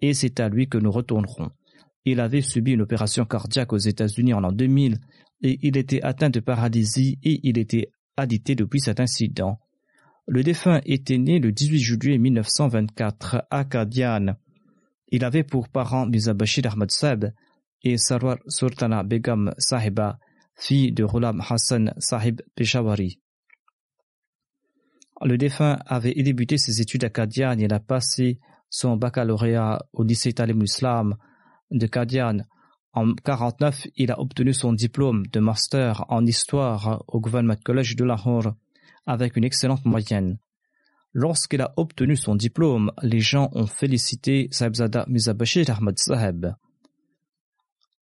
et 0.00 0.12
c'est 0.12 0.38
à 0.40 0.48
lui 0.48 0.68
que 0.68 0.76
nous 0.76 0.90
retournerons. 0.90 1.50
Il 2.04 2.20
avait 2.20 2.42
subi 2.42 2.72
une 2.72 2.82
opération 2.82 3.24
cardiaque 3.24 3.72
aux 3.72 3.78
États-Unis 3.78 4.34
en 4.34 4.40
l'an 4.40 4.52
2000 4.52 4.98
et 5.42 5.58
il 5.62 5.76
était 5.76 6.02
atteint 6.02 6.30
de 6.30 6.40
paralysie 6.40 7.18
et 7.22 7.40
il 7.42 7.58
était 7.58 7.90
addité 8.16 8.54
depuis 8.54 8.80
cet 8.80 9.00
incident. 9.00 9.58
Le 10.26 10.42
défunt 10.42 10.80
était 10.84 11.18
né 11.18 11.38
le 11.38 11.52
18 11.52 11.78
juillet 11.78 12.18
1924 12.18 13.44
à 13.50 13.64
Kadian. 13.64 14.36
Il 15.08 15.24
avait 15.24 15.42
pour 15.42 15.68
parents 15.68 16.06
Mizabashir 16.06 16.66
Ahmad 16.66 16.90
Saab 16.90 17.32
et 17.82 17.96
Sarwar 17.96 18.38
Sultana 18.46 19.02
Begum 19.04 19.52
Sahiba, 19.58 20.18
fille 20.54 20.92
de 20.92 21.04
Ghulam 21.04 21.42
Hassan 21.48 21.94
Sahib 21.98 22.42
Peshawari. 22.54 23.21
Le 25.24 25.38
défunt 25.38 25.78
avait 25.86 26.14
débuté 26.14 26.58
ses 26.58 26.80
études 26.80 27.04
à 27.04 27.10
Kadian 27.10 27.58
et 27.58 27.72
a 27.72 27.78
passé 27.78 28.40
son 28.70 28.96
baccalauréat 28.96 29.84
au 29.92 30.02
lycée 30.02 30.32
Talim 30.32 30.62
Islam 30.62 31.16
de 31.70 31.86
Kadian. 31.86 32.38
En 32.92 33.14
49, 33.14 33.86
il 33.96 34.10
a 34.10 34.20
obtenu 34.20 34.52
son 34.52 34.72
diplôme 34.72 35.26
de 35.28 35.40
master 35.40 36.04
en 36.08 36.26
histoire 36.26 37.04
au 37.06 37.20
Government 37.20 37.56
College 37.64 37.94
de 37.96 38.04
Lahore 38.04 38.54
avec 39.06 39.36
une 39.36 39.44
excellente 39.44 39.84
moyenne. 39.84 40.38
Lorsqu'il 41.12 41.60
a 41.60 41.72
obtenu 41.76 42.16
son 42.16 42.34
diplôme, 42.34 42.90
les 43.02 43.20
gens 43.20 43.50
ont 43.52 43.66
félicité 43.66 44.48
Saibzada 44.50 45.04
Mizabashir 45.08 45.70
Ahmad 45.70 45.98
Saheb. 45.98 46.54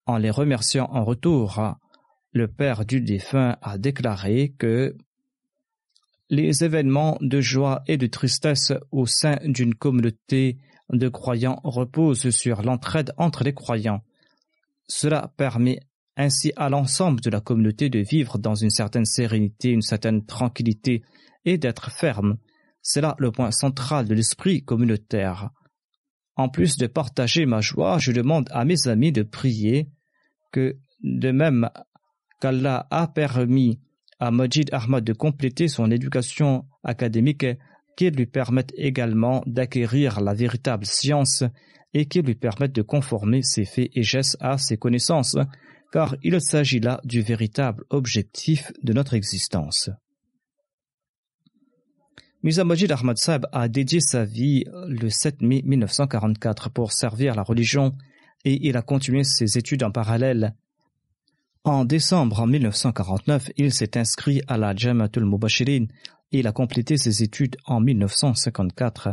En 0.07 0.19
les 0.19 0.31
remerciant 0.31 0.89
en 0.93 1.05
retour, 1.05 1.61
le 2.33 2.49
père 2.49 2.85
du 2.85 3.01
défunt 3.01 3.57
a 3.63 3.77
déclaré 3.79 4.55
que 4.59 4.97
les 6.31 6.65
événements 6.65 7.17
de 7.21 7.41
joie 7.41 7.83
et 7.87 7.97
de 7.97 8.07
tristesse 8.07 8.73
au 8.91 9.07
sein 9.07 9.39
d'une 9.45 9.75
communauté 9.75 10.59
de 10.93 11.09
croyants 11.09 11.61
reposent 11.65 12.31
sur 12.31 12.63
l'entraide 12.63 13.13
entre 13.17 13.45
les 13.45 13.55
croyants. 13.55 14.03
Cela 14.87 15.33
permet 15.37 15.81
ainsi 16.17 16.53
à 16.57 16.69
l'ensemble 16.69 17.21
de 17.21 17.31
la 17.31 17.41
communauté 17.41 17.91
de 17.91 18.01
vivre 18.01 18.39
dans 18.39 18.55
une 18.55 18.71
certaine 18.71 19.05
sérénité, 19.05 19.71
une 19.71 19.83
certaine 19.83 20.25
tranquillité 20.25 21.03
et 21.45 21.59
d'être 21.59 21.91
ferme. 21.91 22.39
C'est 22.83 23.01
là 23.01 23.15
le 23.19 23.31
point 23.31 23.51
central 23.51 24.07
de 24.07 24.15
l'esprit 24.15 24.65
communautaire. 24.65 25.51
En 26.37 26.49
plus 26.49 26.77
de 26.77 26.87
partager 26.87 27.47
ma 27.47 27.61
joie, 27.61 27.99
je 27.99 28.13
demande 28.13 28.49
à 28.53 28.65
mes 28.65 28.89
amis 28.89 29.13
de 29.13 29.23
prier 29.23 29.89
que 30.53 30.77
de 31.03 31.31
même 31.31 31.71
qu'Allah 32.41 32.87
a 32.91 33.09
permis 33.09 33.81
à 34.19 34.31
Majid 34.31 34.69
Ahmad 34.73 35.05
de 35.05 35.13
compléter 35.13 35.69
son 35.69 35.91
éducation 35.91 36.65
académique, 36.83 37.47
qu'il 37.97 38.15
lui 38.15 38.27
permette 38.27 38.73
également 38.77 39.43
d'acquérir 39.47 40.21
la 40.21 40.35
véritable 40.35 40.87
science 40.87 41.45
et 41.95 42.07
qu'il 42.07 42.25
lui 42.25 42.35
permette 42.35 42.73
de 42.73 42.83
conformer 42.83 43.43
ses 43.43 43.65
faits 43.65 43.91
et 43.95 44.03
gestes 44.03 44.37
à 44.41 44.59
ses 44.59 44.77
connaissances, 44.77 45.37
car 45.93 46.17
il 46.23 46.41
s'agit 46.41 46.81
là 46.81 47.01
du 47.05 47.23
véritable 47.23 47.85
objectif 47.91 48.73
de 48.83 48.93
notre 48.93 49.15
existence. 49.15 49.91
Mirza 52.43 52.63
Majid 52.63 52.93
Ahmad 52.93 53.17
Saab 53.17 53.47
a 53.53 53.69
dédié 53.69 54.01
sa 54.01 54.25
vie 54.25 54.65
le 54.87 55.11
7 55.11 55.43
mai 55.43 55.63
1944 55.65 56.71
pour 56.71 56.93
servir 56.93 57.35
la 57.35 57.43
religion 57.43 57.95
et 58.45 58.69
il 58.69 58.77
a 58.77 58.83
continué 58.83 59.25
ses 59.25 59.59
études 59.59 59.83
en 59.83 59.91
parallèle. 59.91 60.55
En 61.71 61.85
décembre 61.85 62.47
1949, 62.47 63.51
il 63.59 63.75
s'est 63.75 63.99
inscrit 63.99 64.41
à 64.49 64.57
la 64.57 64.75
Jamatul 64.75 65.27
Mubashirin 65.27 65.85
et 66.33 66.39
il 66.39 66.47
a 66.47 66.53
complété 66.53 66.97
ses 66.97 67.23
études 67.23 67.59
en 67.67 67.79
1954. 67.79 69.11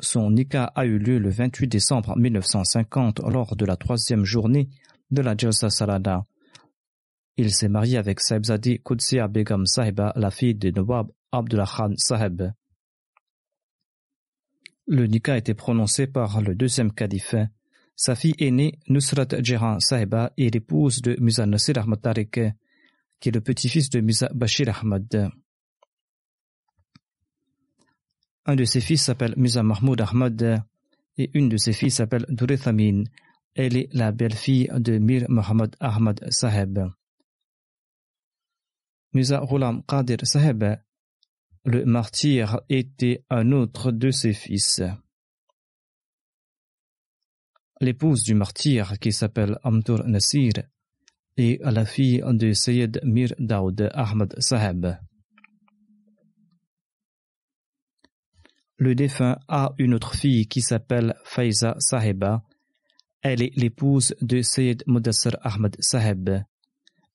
Son 0.00 0.32
nikah 0.32 0.72
a 0.74 0.84
eu 0.84 0.98
lieu 0.98 1.20
le 1.20 1.30
28 1.30 1.68
décembre 1.68 2.16
1950 2.16 3.20
lors 3.20 3.54
de 3.54 3.64
la 3.64 3.76
troisième 3.76 4.24
journée 4.24 4.68
de 5.12 5.22
la 5.22 5.36
Jalsa 5.36 5.70
Salada. 5.70 6.24
Il 7.36 7.52
s'est 7.52 7.68
marié 7.68 7.98
avec 7.98 8.18
Saibzadi 8.18 8.80
Qudsiya 8.80 9.28
Begum 9.28 9.64
Sahiba, 9.64 10.12
la 10.16 10.32
fille 10.32 10.56
de 10.56 10.72
Nawab 10.72 11.12
Abdullah 11.30 11.70
Khan 11.72 11.92
Saheb. 11.96 12.50
Le 14.88 15.06
nikah 15.06 15.34
a 15.34 15.38
été 15.38 15.54
prononcé 15.54 16.08
par 16.08 16.40
le 16.40 16.56
deuxième 16.56 16.90
calife. 16.90 17.36
Sa 18.00 18.14
fille 18.14 18.34
aînée, 18.38 18.78
Nusrat 18.88 19.28
Jehan 19.42 19.78
Sahiba, 19.78 20.32
est 20.38 20.54
l'épouse 20.54 21.02
de 21.02 21.18
Musa 21.20 21.44
Nasir 21.44 21.76
Ahmad 21.76 22.00
Tariq, 22.00 22.54
qui 23.20 23.28
est 23.28 23.32
le 23.32 23.42
petit-fils 23.42 23.90
de 23.90 24.00
Musa 24.00 24.30
Bashir 24.32 24.70
Ahmad. 24.70 25.30
Un 28.46 28.56
de 28.56 28.64
ses 28.64 28.80
fils 28.80 29.02
s'appelle 29.02 29.34
Musa 29.36 29.62
Mahmoud 29.62 30.00
Ahmad 30.00 30.64
et 31.18 31.30
une 31.34 31.50
de 31.50 31.58
ses 31.58 31.74
filles 31.74 31.90
s'appelle 31.90 32.24
Durethamin. 32.30 33.04
Elle 33.54 33.76
est 33.76 33.90
la 33.92 34.12
belle-fille 34.12 34.70
de 34.78 34.96
Mir 34.96 35.26
Mohammad 35.28 35.76
Ahmad 35.78 36.24
Saheb. 36.30 36.78
Musa 39.12 39.42
Ghulam 39.46 39.82
Qadir 39.82 40.20
Saheb 40.22 40.64
le 41.66 41.84
martyr 41.84 42.62
était 42.70 43.26
un 43.28 43.52
autre 43.52 43.92
de 43.92 44.10
ses 44.10 44.32
fils. 44.32 44.80
L'épouse 47.82 48.22
du 48.24 48.34
martyr, 48.34 48.98
qui 48.98 49.10
s'appelle 49.10 49.58
Amtur 49.64 50.06
Nasir, 50.06 50.52
est 51.38 51.58
la 51.62 51.86
fille 51.86 52.22
de 52.26 52.52
Sayyid 52.52 53.00
Mir 53.04 53.32
Daoud 53.38 53.88
Ahmad 53.94 54.34
Saheb. 54.38 54.98
Le 58.76 58.94
défunt 58.94 59.38
a 59.48 59.72
une 59.78 59.94
autre 59.94 60.14
fille 60.14 60.46
qui 60.46 60.60
s'appelle 60.60 61.14
Faiza 61.24 61.76
Saheba. 61.78 62.42
Elle 63.22 63.42
est 63.42 63.56
l'épouse 63.56 64.14
de 64.20 64.42
Sayyid 64.42 64.82
Mudassar 64.86 65.36
Ahmad 65.40 65.76
Saheb, 65.80 66.42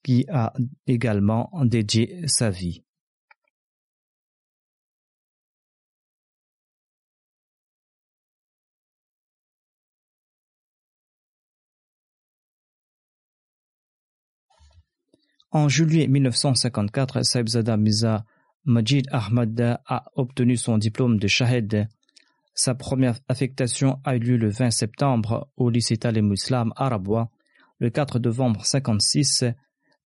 qui 0.03 0.25
a 0.29 0.51
également 0.87 1.51
dédié 1.63 2.27
sa 2.27 2.49
vie. 2.49 2.84
En 15.55 15.69
juillet 15.69 16.07
1954, 16.09 17.23
Saibzada 17.23 17.77
Miza 17.77 18.25
Majid 18.65 19.07
Ahmad 19.09 19.79
a 19.87 20.03
obtenu 20.17 20.57
son 20.57 20.77
diplôme 20.77 21.17
de 21.17 21.27
Shahed. 21.27 21.87
Sa 22.53 22.75
première 22.75 23.19
affectation 23.29 24.01
a 24.03 24.17
eu 24.17 24.19
lieu 24.19 24.35
le 24.35 24.49
20 24.49 24.71
septembre 24.71 25.49
au 25.55 25.69
lycée 25.69 25.95
Talem 25.95 26.33
Islam 26.33 26.73
Arabois. 26.75 27.29
Le 27.79 27.89
4 27.89 28.19
novembre 28.19 28.59
1956, 28.65 29.45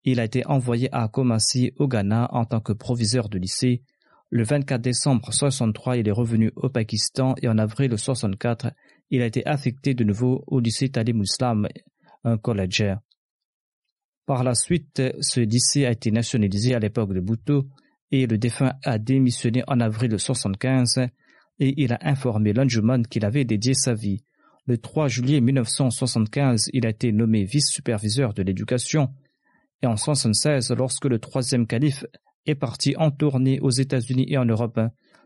il 0.03 0.19
a 0.19 0.25
été 0.25 0.45
envoyé 0.45 0.87
à 0.91 1.07
Kumasi 1.07 1.73
au 1.77 1.87
Ghana 1.87 2.29
en 2.31 2.45
tant 2.45 2.59
que 2.59 2.73
proviseur 2.73 3.27
de 3.27 3.39
lycée. 3.39 3.81
Le 4.29 4.43
24 4.43 4.79
décembre 4.79 5.21
1963, 5.21 5.97
il 5.97 6.07
est 6.07 6.11
revenu 6.11 6.51
au 6.57 6.69
Pakistan 6.69 7.33
et 7.41 7.47
en 7.47 7.57
avril 7.57 7.89
1964, 7.89 8.67
il 9.09 9.23
a 9.23 9.25
été 9.25 9.43
affecté 9.47 9.95
de 9.95 10.03
nouveau 10.03 10.43
au 10.45 10.59
lycée 10.59 10.89
Talim 10.89 11.23
Islam, 11.23 11.67
un 12.23 12.37
collège. 12.37 12.85
Par 14.29 14.43
la 14.43 14.53
suite, 14.53 15.01
ce 15.21 15.39
lycée 15.39 15.87
a 15.87 15.91
été 15.91 16.11
nationalisé 16.11 16.75
à 16.75 16.79
l'époque 16.79 17.15
de 17.15 17.19
Bhutto 17.19 17.65
et 18.11 18.27
le 18.27 18.37
défunt 18.37 18.73
a 18.83 18.99
démissionné 18.99 19.63
en 19.65 19.79
avril 19.79 20.09
1975 20.09 21.07
et 21.57 21.73
il 21.77 21.93
a 21.93 21.97
informé 22.01 22.53
l'Anjuman 22.53 23.01
qu'il 23.07 23.25
avait 23.25 23.43
dédié 23.43 23.73
sa 23.73 23.95
vie. 23.95 24.21
Le 24.67 24.77
3 24.77 25.07
juillet 25.07 25.41
1975, 25.41 26.69
il 26.73 26.85
a 26.85 26.89
été 26.89 27.11
nommé 27.11 27.43
vice-superviseur 27.43 28.35
de 28.35 28.43
l'éducation 28.43 29.09
et 29.81 29.87
en 29.87 29.97
1976, 29.97 30.75
lorsque 30.77 31.05
le 31.05 31.17
troisième 31.17 31.65
calife 31.65 32.05
est 32.45 32.53
parti 32.53 32.95
en 32.97 33.09
tournée 33.09 33.59
aux 33.61 33.71
États-Unis 33.71 34.27
et 34.29 34.37
en 34.37 34.45
Europe, 34.45 34.79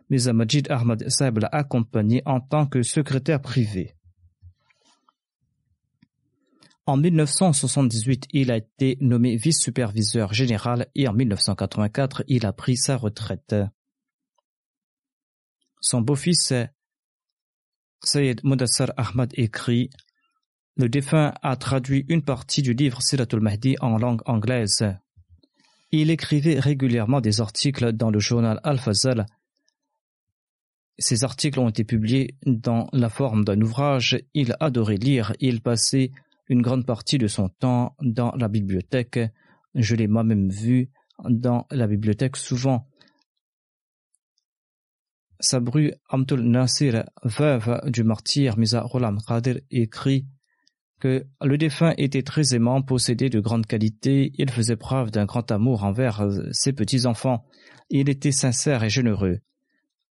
Majid 0.10 0.72
Ahmad 0.72 1.04
Saib 1.10 1.40
l'a 1.40 1.50
accompagné 1.52 2.22
en 2.26 2.40
tant 2.40 2.68
que 2.68 2.82
secrétaire 2.82 3.42
privé. 3.42 3.96
En 6.86 6.98
1978, 6.98 8.28
il 8.32 8.52
a 8.52 8.58
été 8.58 8.98
nommé 9.00 9.38
vice-superviseur 9.38 10.34
général 10.34 10.88
et 10.96 11.08
en 11.08 11.14
1984, 11.14 12.24
il 12.28 12.46
a 12.46 12.52
pris 12.52 12.76
sa 12.76 12.98
retraite. 12.98 13.56
Son 15.80 16.02
beau-fils, 16.02 16.54
Sayed 18.04 18.42
Mudassar 18.44 18.92
Ahmad, 18.98 19.32
écrit 19.36 19.92
Le 20.76 20.90
défunt 20.90 21.34
a 21.42 21.56
traduit 21.56 22.06
une 22.10 22.22
partie 22.22 22.62
du 22.62 22.74
livre 22.74 23.02
Siratul 23.02 23.40
Mahdi 23.40 23.78
en 23.80 23.98
langue 23.98 24.22
anglaise. 24.26 24.86
Il 25.92 26.10
écrivait 26.10 26.60
régulièrement 26.60 27.22
des 27.22 27.40
articles 27.40 27.94
dans 27.94 28.12
le 28.12 28.20
journal 28.20 28.60
Al-Fazal. 28.64 29.26
Ces 30.98 31.24
articles 31.24 31.60
ont 31.60 31.70
été 31.70 31.86
publiés 31.86 32.36
dans 32.46 32.90
la 32.92 33.10
forme 33.10 33.46
d'un 33.46 33.62
ouvrage. 33.62 34.20
Il 34.34 34.58
adorait 34.60 34.98
lire. 34.98 35.34
Il 35.40 35.62
passait 35.62 36.12
une 36.48 36.62
grande 36.62 36.86
partie 36.86 37.18
de 37.18 37.28
son 37.28 37.50
temps 37.50 37.96
dans 38.02 38.32
la 38.36 38.48
bibliothèque. 38.48 39.20
Je 39.76 39.96
l'ai 39.96 40.08
moi-même 40.08 40.50
vu 40.50 40.90
dans 41.30 41.66
la 41.72 41.88
bibliothèque 41.88 42.38
souvent. 42.38 42.88
Sabru 45.40 45.94
Amtul 46.10 46.42
Nasir, 46.42 47.04
veuve 47.24 47.82
du 47.88 48.04
martyr 48.04 48.58
Misa 48.58 48.86
Ghulam 48.90 49.20
Qadir, 49.28 49.60
écrit 49.72 50.26
que 51.00 51.26
le 51.42 51.58
défunt 51.58 51.94
était 51.98 52.24
très 52.24 52.56
aimant, 52.56 52.82
possédait 52.82 53.30
de 53.30 53.42
grandes 53.42 53.66
qualités, 53.66 54.32
il 54.38 54.50
faisait 54.50 54.78
preuve 54.78 55.12
d'un 55.12 55.26
grand 55.26 55.52
amour 55.52 55.84
envers 55.84 56.26
ses 56.54 56.72
petits-enfants, 56.72 57.44
il 57.90 58.10
était 58.10 58.32
sincère 58.32 58.86
et 58.86 58.90
généreux. 58.90 59.40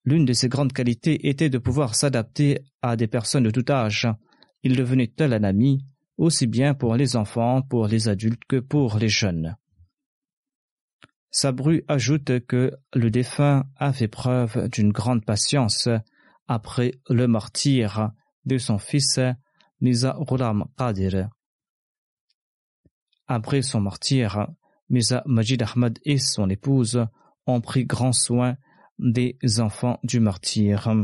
L'une 0.05 0.27
de 0.27 0.35
ses 0.35 0.49
grandes 0.49 0.73
qualités 0.73 1.29
était 1.29 1.49
de 1.49 1.59
pouvoir 1.59 1.95
s'adapter 1.95 2.59
à 2.83 2.97
des 2.97 3.07
personnes 3.07 3.45
de 3.45 3.51
tout 3.51 3.65
âge. 3.71 4.09
Il 4.65 4.77
devenait 4.77 5.07
tel 5.07 5.33
un 5.33 5.45
ami, 5.45 5.87
aussi 6.19 6.47
bien 6.47 6.75
pour 6.75 6.97
les 6.97 7.17
enfants, 7.17 7.63
pour 7.63 7.87
les 7.87 8.09
adultes 8.09 8.45
que 8.49 8.57
pour 8.57 8.99
les 8.99 9.09
jeunes. 9.09 9.57
Sabru 11.31 11.83
ajoute 11.89 12.47
que 12.47 12.73
le 12.95 13.11
défunt 13.11 13.65
a 13.77 13.93
fait 13.93 14.09
preuve 14.09 14.69
d'une 14.69 14.93
grande 14.93 15.25
patience 15.25 15.89
après 16.47 16.93
le 17.09 17.27
martyr 17.27 18.11
de 18.45 18.59
son 18.59 18.79
fils 18.79 19.19
Miza 19.81 20.17
Ghulam 20.21 20.67
Qadir. 20.77 21.31
Après 23.27 23.63
son 23.63 23.81
martyr, 23.81 24.47
Miza 24.91 25.23
Majid 25.25 25.63
Ahmad 25.63 25.99
et 26.05 26.19
son 26.19 26.51
épouse 26.51 27.07
ont 27.47 27.61
pris 27.63 27.87
grand 27.87 28.13
soin 28.13 28.57
des 28.99 29.39
enfants 29.59 29.99
du 30.05 30.21
martyr. 30.21 30.95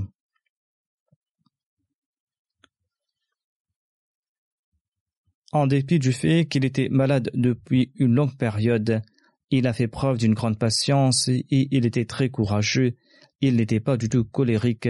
En 5.53 5.67
dépit 5.67 5.99
du 5.99 6.13
fait 6.13 6.47
qu'il 6.47 6.65
était 6.65 6.89
malade 6.91 7.31
depuis 7.33 7.93
une 7.97 8.15
longue 8.15 8.37
période, 8.37 9.03
il 9.51 9.67
a 9.67 9.73
fait 9.73 9.89
preuve 9.89 10.19
d'une 10.19 10.35
grande 10.35 10.59
patience 10.59 11.29
et 11.29 11.45
il 11.51 11.87
était 11.87 12.05
très 12.05 12.29
courageux. 12.29 12.97
Il 13.41 13.57
n'était 13.57 13.81
pas 13.81 13.97
du 13.97 14.09
tout 14.09 14.25
colérique. 14.25 14.89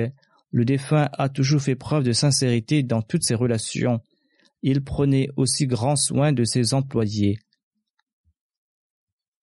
Le 0.50 0.64
défunt 0.64 1.08
a 1.12 1.28
toujours 1.28 1.60
fait 1.60 1.76
preuve 1.76 2.02
de 2.02 2.12
sincérité 2.12 2.82
dans 2.82 3.02
toutes 3.02 3.22
ses 3.22 3.36
relations. 3.36 4.00
Il 4.62 4.82
prenait 4.82 5.28
aussi 5.36 5.66
grand 5.66 5.94
soin 5.94 6.32
de 6.32 6.44
ses 6.44 6.74
employés. 6.74 7.38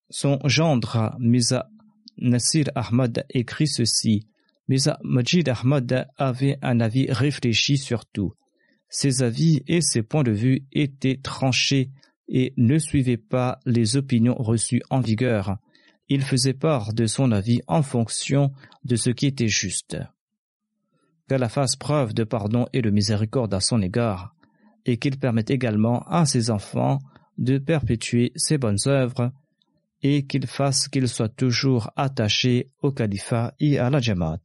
Son 0.10 0.40
gendre, 0.46 1.16
Misa 1.20 1.70
Nasir 2.18 2.66
Ahmad, 2.76 3.26
écrit 3.30 3.68
ceci. 3.68 4.28
Misa 4.68 5.00
Majid 5.04 5.48
Ahmad 5.48 6.08
avait 6.18 6.58
un 6.62 6.80
avis 6.80 7.12
réfléchi 7.12 7.78
sur 7.78 8.06
tout. 8.06 8.34
Ses 8.98 9.24
avis 9.24 9.62
et 9.68 9.82
ses 9.82 10.04
points 10.04 10.24
de 10.24 10.32
vue 10.32 10.64
étaient 10.72 11.20
tranchés 11.22 11.90
et 12.30 12.54
ne 12.56 12.78
suivait 12.78 13.18
pas 13.18 13.60
les 13.66 13.98
opinions 13.98 14.36
reçues 14.36 14.82
en 14.90 15.02
vigueur. 15.02 15.58
Il 16.08 16.22
faisait 16.22 16.54
part 16.54 16.94
de 16.94 17.06
son 17.06 17.34
avis 17.34 17.60
en 17.68 17.82
fonction 17.82 18.54
de 18.86 18.96
ce 18.96 19.10
qui 19.10 19.26
était 19.26 19.50
juste. 19.50 19.98
Qu'Allah 21.28 21.50
fasse 21.50 21.76
preuve 21.76 22.14
de 22.14 22.24
pardon 22.24 22.68
et 22.72 22.82
de 22.82 22.90
miséricorde 22.90 23.54
à 23.54 23.60
son 23.60 23.82
égard, 23.82 24.34
et 24.86 24.96
qu'il 24.96 25.20
permette 25.20 25.50
également 25.50 26.04
à 26.04 26.26
ses 26.26 26.50
enfants 26.50 27.00
de 27.38 27.58
perpétuer 27.58 28.32
ses 28.38 28.58
bonnes 28.58 28.80
œuvres, 28.86 29.34
et 30.04 30.26
qu'il 30.26 30.48
fasse 30.48 30.88
qu'ils 30.88 31.10
soient 31.10 31.28
toujours 31.28 31.92
attachés 31.98 32.72
au 32.82 32.94
califat 32.94 33.56
et 33.60 33.78
à 33.78 33.90
la 33.90 34.00
Jamaat. 34.00 34.40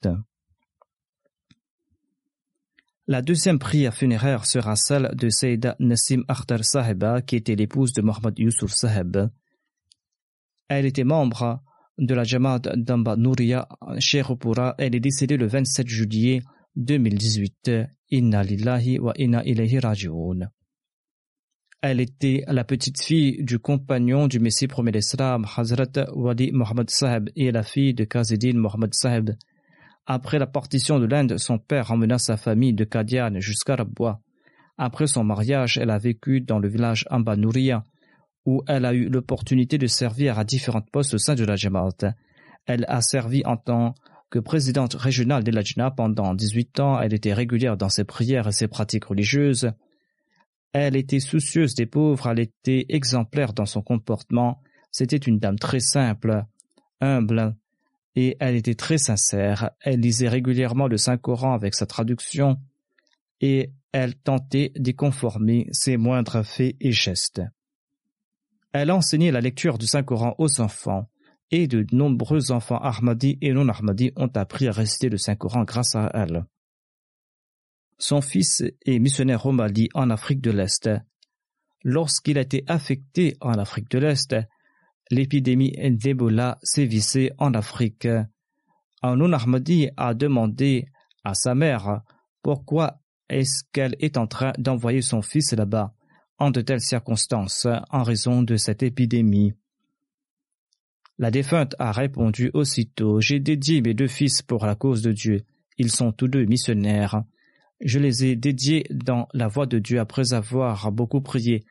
La 3.11 3.23
deuxième 3.23 3.59
prière 3.59 3.93
funéraire 3.93 4.47
sera 4.47 4.77
celle 4.77 5.11
de 5.17 5.31
Sayyida 5.31 5.75
Nassim 5.81 6.23
Akhtar 6.29 6.65
Saheba, 6.65 7.23
qui 7.23 7.35
était 7.35 7.57
l'épouse 7.57 7.93
de 7.93 8.03
Mohamed 8.03 8.39
Yusuf 8.39 8.71
Saheb. 8.71 9.31
Elle 10.69 10.87
était 10.87 11.03
membre 11.03 11.61
de 11.99 12.15
la 12.15 12.23
Jamaat 12.23 12.61
d'Amba 12.77 13.17
Nouria 13.17 13.67
Sherupura. 13.99 14.77
Elle 14.79 14.95
est 14.95 15.01
décédée 15.01 15.37
le 15.37 15.49
27 15.49 15.89
juillet 15.89 16.43
2018. 16.77 17.73
Inna 18.13 18.45
lillahi 18.45 19.01
wa 19.01 19.13
inna 19.17 19.45
ilayhi 19.45 19.81
raji'un. 19.81 20.49
Elle 21.83 21.99
était 21.99 22.45
la 22.47 22.63
petite 22.63 23.03
fille 23.03 23.43
du 23.43 23.59
compagnon 23.59 24.29
du 24.29 24.39
Messie 24.39 24.69
premier 24.69 24.93
d'Islam, 24.93 25.45
Hazrat 25.57 26.13
Wali 26.15 26.53
Mohamed 26.53 26.89
Saheb, 26.91 27.29
et 27.35 27.51
la 27.51 27.65
fille 27.65 27.93
de 27.93 28.05
Qazidin 28.05 28.57
Mohamed 28.57 28.95
Saheb, 28.95 29.31
après 30.07 30.39
la 30.39 30.47
partition 30.47 30.99
de 30.99 31.07
l'Inde, 31.07 31.39
son 31.39 31.59
père 31.59 31.93
emmena 31.93 32.19
sa 32.19 32.37
famille 32.37 32.75
de 32.75 32.85
Kadian 32.85 33.39
jusqu'à 33.39 33.77
Rabwa. 33.77 34.21
Après 34.77 35.07
son 35.07 35.25
mariage, 35.25 35.79
elle 35.79 35.91
a 35.91 35.99
vécu 35.99 36.41
dans 36.41 36.59
le 36.59 36.69
village 36.69 37.07
Ambanouria, 37.11 37.85
où 38.47 38.63
elle 38.67 38.85
a 38.85 38.95
eu 38.95 39.09
l'opportunité 39.09 39.79
de 39.79 39.87
servir 39.87 40.39
à 40.39 40.45
différents 40.45 40.81
postes 40.81 41.15
au 41.15 41.19
sein 41.19 41.35
de 41.35 41.45
la 41.45 41.57
Jamaat. 41.57 42.15
Elle 42.67 42.85
a 42.89 43.01
servi 43.01 43.43
en 43.45 43.57
tant 43.57 43.95
que 44.31 44.39
présidente 44.39 44.95
régionale 44.95 45.45
de 45.45 45.51
l'Ajna 45.51 45.91
pendant 45.91 46.35
18 46.35 46.81
ans. 46.81 47.01
Elle 47.01 47.15
était 47.15 47.35
régulière 47.35 47.77
dans 47.77 47.89
ses 47.89 48.05
prières 48.05 48.49
et 48.49 48.53
ses 48.53 48.69
pratiques 48.69 49.05
religieuses. 49.05 49.73
Elle 50.73 50.97
était 50.97 51.21
soucieuse 51.21 51.75
des 51.75 51.87
pauvres, 51.87 52.29
elle 52.29 52.39
était 52.39 52.87
exemplaire 52.89 53.53
dans 53.53 53.67
son 53.67 53.83
comportement. 53.83 54.63
C'était 54.93 55.17
une 55.17 55.39
dame 55.39 55.59
très 55.59 55.81
simple, 55.81 56.45
humble, 57.01 57.57
et 58.17 58.37
elle 58.41 58.57
était 58.57 58.75
très 58.75 58.99
sincère. 58.99 59.71
Elle 59.81 60.01
lisait 60.01 60.29
régulièrement 60.29 60.89
le 60.89 60.97
Saint-Coran 60.97 61.53
avec 61.55 61.75
sa 61.75 61.87
traduction 61.87 62.59
et 63.41 63.71
elle 63.93 64.15
tentait 64.15 64.73
d'y 64.77 64.95
conformer 64.95 65.69
ses 65.73 65.97
moindres 65.97 66.45
faits 66.45 66.77
et 66.81 66.93
gestes. 66.93 67.43
Elle 68.73 68.91
enseignait 68.91 69.33
la 69.33 69.41
lecture 69.41 69.79
du 69.79 69.87
Saint-Coran 69.87 70.35
aux 70.39 70.61
enfants 70.61 71.09
et 71.51 71.67
de 71.67 71.85
nombreux 71.93 72.53
enfants 72.53 72.79
Ahmadis 72.79 73.39
et 73.41 73.53
non 73.53 73.69
Ahmadis 73.69 74.13
ont 74.17 74.31
appris 74.35 74.69
à 74.69 74.73
réciter 74.73 75.09
le 75.09 75.19
Saint-Coran 75.19 75.65
grâce 75.65 75.97
à 75.97 76.11
elle. 76.15 76.45
Son 77.99 78.21
fils 78.21 78.63
est 78.87 78.99
missionnaire 78.99 79.45
au 79.47 79.53
Mali 79.53 79.89
en 79.95 80.11
Afrique 80.11 80.41
de 80.41 80.51
l'Est. 80.51 80.89
Lorsqu'il 81.83 82.39
a 82.39 82.43
été 82.43 82.65
affecté 82.67 83.37
en 83.41 83.53
Afrique 83.53 83.91
de 83.91 83.99
l'Est, 83.99 84.37
l'épidémie 85.11 85.73
d'Ebola 85.73 86.59
sévissait 86.63 87.33
en 87.39 87.55
Afrique. 87.55 88.09
Anoun 89.03 89.35
Ahmadi 89.35 89.89
a 89.97 90.15
demandé 90.15 90.87
à 91.25 91.35
sa 91.35 91.55
mère 91.55 92.03
pourquoi 92.43 93.01
est-ce 93.29 93.65
qu'elle 93.73 93.97
est 94.01 94.17
en 94.17 94.27
train 94.27 94.53
d'envoyer 94.59 95.03
son 95.03 95.23
fils 95.23 95.53
là-bas 95.53 95.95
en 96.39 96.51
de 96.51 96.61
telles 96.63 96.81
circonstances 96.81 97.67
en 97.91 98.03
raison 98.03 98.43
de 98.43 98.57
cette 98.57 98.83
épidémie. 98.83 99.53
La 101.19 101.31
défunte 101.31 101.77
a 101.79 101.93
répondu 101.93 102.51
aussitôt 102.55 103.21
J'ai 103.21 103.41
dédié 103.41 103.83
mes 103.83 103.93
deux 103.93 104.09
fils 104.09 104.41
pour 104.41 104.65
la 104.65 104.75
cause 104.75 105.03
de 105.03 105.13
Dieu. 105.13 105.43
Ils 105.77 105.91
sont 105.91 106.13
tous 106.13 106.29
deux 106.29 106.47
missionnaires. 106.47 107.23
Je 107.83 107.99
les 107.99 108.25
ai 108.25 108.37
dédiés 108.37 108.87
dans 108.91 109.29
la 109.35 109.49
voie 109.49 109.67
de 109.67 109.79
Dieu 109.79 110.01
après 110.01 110.33
avoir 110.33 110.91
beaucoup 110.93 111.21
prié. 111.21 111.65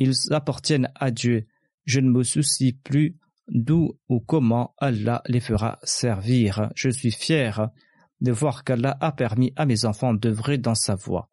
Ils 0.00 0.14
appartiennent 0.32 0.90
à 0.96 1.12
Dieu 1.12 1.46
je 1.88 2.00
ne 2.00 2.10
me 2.10 2.22
soucie 2.22 2.74
plus 2.74 3.16
d'où 3.48 3.98
ou 4.10 4.20
comment 4.20 4.74
Allah 4.76 5.22
les 5.26 5.40
fera 5.40 5.78
servir. 5.82 6.70
Je 6.74 6.90
suis 6.90 7.10
fier 7.10 7.70
de 8.20 8.30
voir 8.30 8.62
qu'Allah 8.62 8.98
a 9.00 9.10
permis 9.10 9.54
à 9.56 9.64
mes 9.64 9.86
enfants 9.86 10.12
d'œuvrer 10.12 10.58
dans 10.58 10.74
sa 10.74 10.94
voie. 10.94 11.30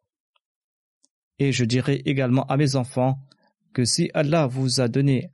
Et 1.38 1.52
je 1.52 1.66
dirai 1.66 2.00
également 2.06 2.46
à 2.46 2.56
mes 2.56 2.74
enfants 2.74 3.18
que 3.74 3.84
si 3.84 4.10
Allah 4.14 4.46
vous 4.46 4.80
a 4.80 4.88
donné 4.88 5.28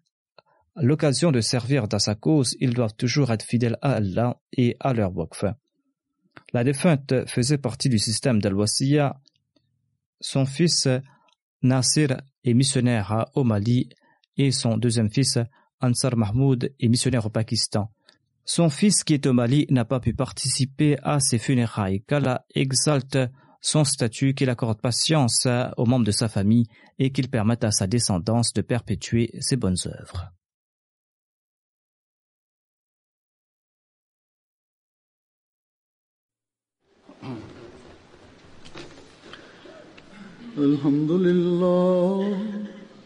l'occasion 0.75 1.31
de 1.31 1.41
servir 1.41 1.87
dans 1.87 2.01
sa 2.01 2.17
cause, 2.17 2.57
ils 2.59 2.75
doivent 2.75 2.97
toujours 2.97 3.31
être 3.31 3.45
fidèles 3.45 3.79
à 3.81 3.93
Allah 3.93 4.41
et 4.57 4.77
à 4.81 4.93
leur 4.93 5.17
waqf. 5.17 5.45
La 6.53 6.65
défunte 6.65 7.15
faisait 7.29 7.59
partie 7.59 7.91
du 7.91 8.01
système 8.01 8.41
d'Al-Wasiya. 8.41 9.21
Son 10.21 10.47
fils 10.47 10.89
Nasir 11.63 12.21
est 12.43 12.55
missionnaire 12.55 13.27
au 13.35 13.45
Mali 13.45 13.89
et 14.37 14.51
son 14.51 14.77
deuxième 14.77 15.11
fils, 15.11 15.39
Ansar 15.81 16.17
Mahmoud, 16.17 16.73
est 16.79 16.89
missionnaire 16.89 17.27
au 17.27 17.31
Pakistan. 17.31 17.91
Son 18.45 18.71
fils, 18.71 19.05
qui 19.05 19.15
est 19.15 19.27
au 19.27 19.33
Mali, 19.33 19.67
n'a 19.71 19.85
pas 19.85 20.01
pu 20.01 20.15
participer 20.15 20.97
à 21.03 21.21
ses 21.21 21.39
funérailles. 21.39 22.03
qu'Allah 22.03 22.45
exalte 22.55 23.19
son 23.61 23.85
statut, 23.85 24.35
qu'il 24.35 24.51
accorde 24.51 24.81
patience 24.81 25.47
aux 25.77 25.87
membres 25.87 26.05
de 26.05 26.11
sa 26.11 26.29
famille 26.29 26.67
et 26.99 27.13
qu'il 27.13 27.29
permette 27.29 27.65
à 27.65 27.71
sa 27.71 27.87
descendance 27.87 28.53
de 28.53 28.63
perpétuer 28.63 29.31
ses 29.41 29.57
bonnes 29.57 29.77
œuvres. 29.87 30.33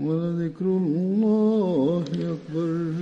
ولذكر 0.00 0.64
الله 0.64 2.04
أكبر. 2.12 2.94